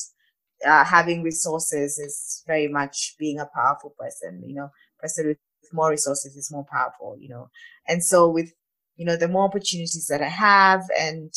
[0.66, 4.44] uh, having resources is very much being a powerful person.
[4.46, 4.70] You know,
[5.00, 5.38] person with
[5.74, 7.18] more resources is more powerful.
[7.20, 7.50] You know,
[7.88, 8.54] and so with
[8.96, 11.34] you know the more opportunities that I have and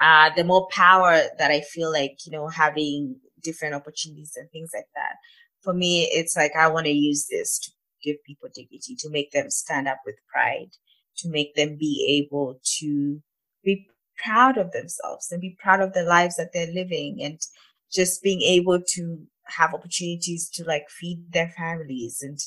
[0.00, 4.70] uh, the more power that I feel like, you know, having different opportunities and things
[4.74, 5.14] like that.
[5.60, 7.70] For me, it's like I want to use this to
[8.02, 10.70] give people dignity, to make them stand up with pride,
[11.18, 13.22] to make them be able to
[13.62, 13.86] be
[14.16, 17.38] proud of themselves and be proud of the lives that they're living and
[17.92, 22.40] just being able to have opportunities to like feed their families and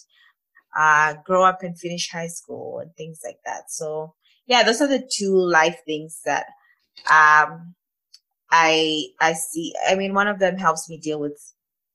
[0.76, 3.72] uh, grow up and finish high school and things like that.
[3.72, 4.16] So
[4.48, 6.46] yeah, those are the two life things that
[7.10, 7.76] um,
[8.52, 9.74] I I see.
[9.88, 11.40] I mean, one of them helps me deal with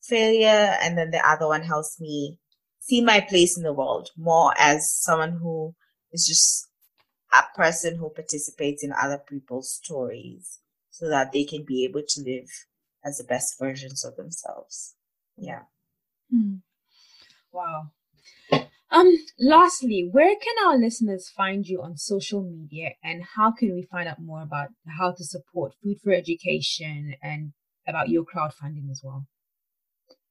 [0.03, 2.39] failure, and then the other one helps me
[2.81, 5.75] see my place in the world more as someone who
[6.13, 6.69] is just
[7.33, 10.61] a person who participates in other people's stories
[10.91, 12.49] so that they can be able to live
[13.05, 14.95] as the best versions of themselves.
[15.37, 15.63] Yeah.
[16.31, 16.57] Hmm.
[17.53, 17.93] Wow.
[18.93, 23.87] Um, lastly, where can our listeners find you on social media and how can we
[23.91, 27.53] find out more about how to support food for education and
[27.87, 29.27] about your crowdfunding as well?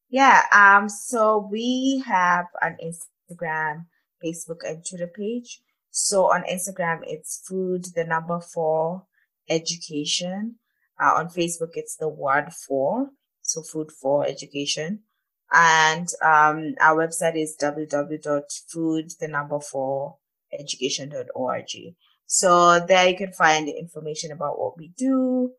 [0.10, 3.86] Yeah, um, so we have an Instagram,
[4.24, 5.62] Facebook, and Twitter page.
[5.92, 9.04] So on Instagram, it's food, the number four,
[9.50, 10.56] education.
[11.02, 15.04] Uh, on Facebook, it's the word four, so food for education.
[15.52, 20.18] And um, our website is www.food, the number four,
[20.58, 21.96] education.org.
[22.28, 25.52] So there you can find information about what we do,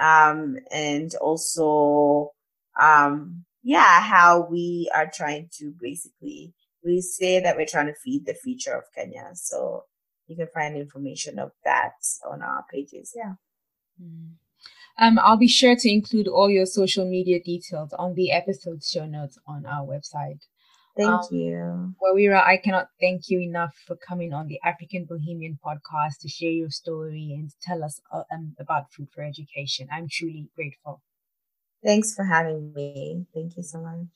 [0.00, 2.32] um, and also,
[2.80, 6.52] um, yeah, how we are trying to basically,
[6.84, 9.30] we say that we're trying to feed the future of Kenya.
[9.34, 9.84] So
[10.26, 11.94] you can find information of that
[12.28, 13.12] on our pages.
[13.14, 13.34] Yeah.
[14.02, 14.32] Mm.
[14.98, 19.06] Um, I'll be sure to include all your social media details on the episode show
[19.06, 20.40] notes on our website.
[20.96, 21.94] Thank um, you.
[22.02, 26.50] Wawira, I cannot thank you enough for coming on the African Bohemian podcast to share
[26.50, 29.88] your story and tell us uh, um, about food for education.
[29.92, 31.02] I'm truly grateful.
[31.84, 33.26] Thanks for having me.
[33.34, 34.06] Thank you so much.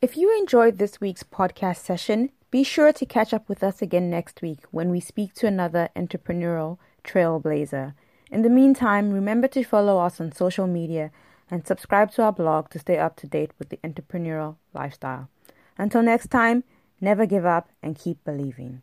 [0.00, 4.08] If you enjoyed this week's podcast session, be sure to catch up with us again
[4.08, 7.94] next week when we speak to another entrepreneurial trailblazer.
[8.34, 11.12] In the meantime, remember to follow us on social media
[11.48, 15.28] and subscribe to our blog to stay up to date with the entrepreneurial lifestyle.
[15.78, 16.64] Until next time,
[17.00, 18.82] never give up and keep believing.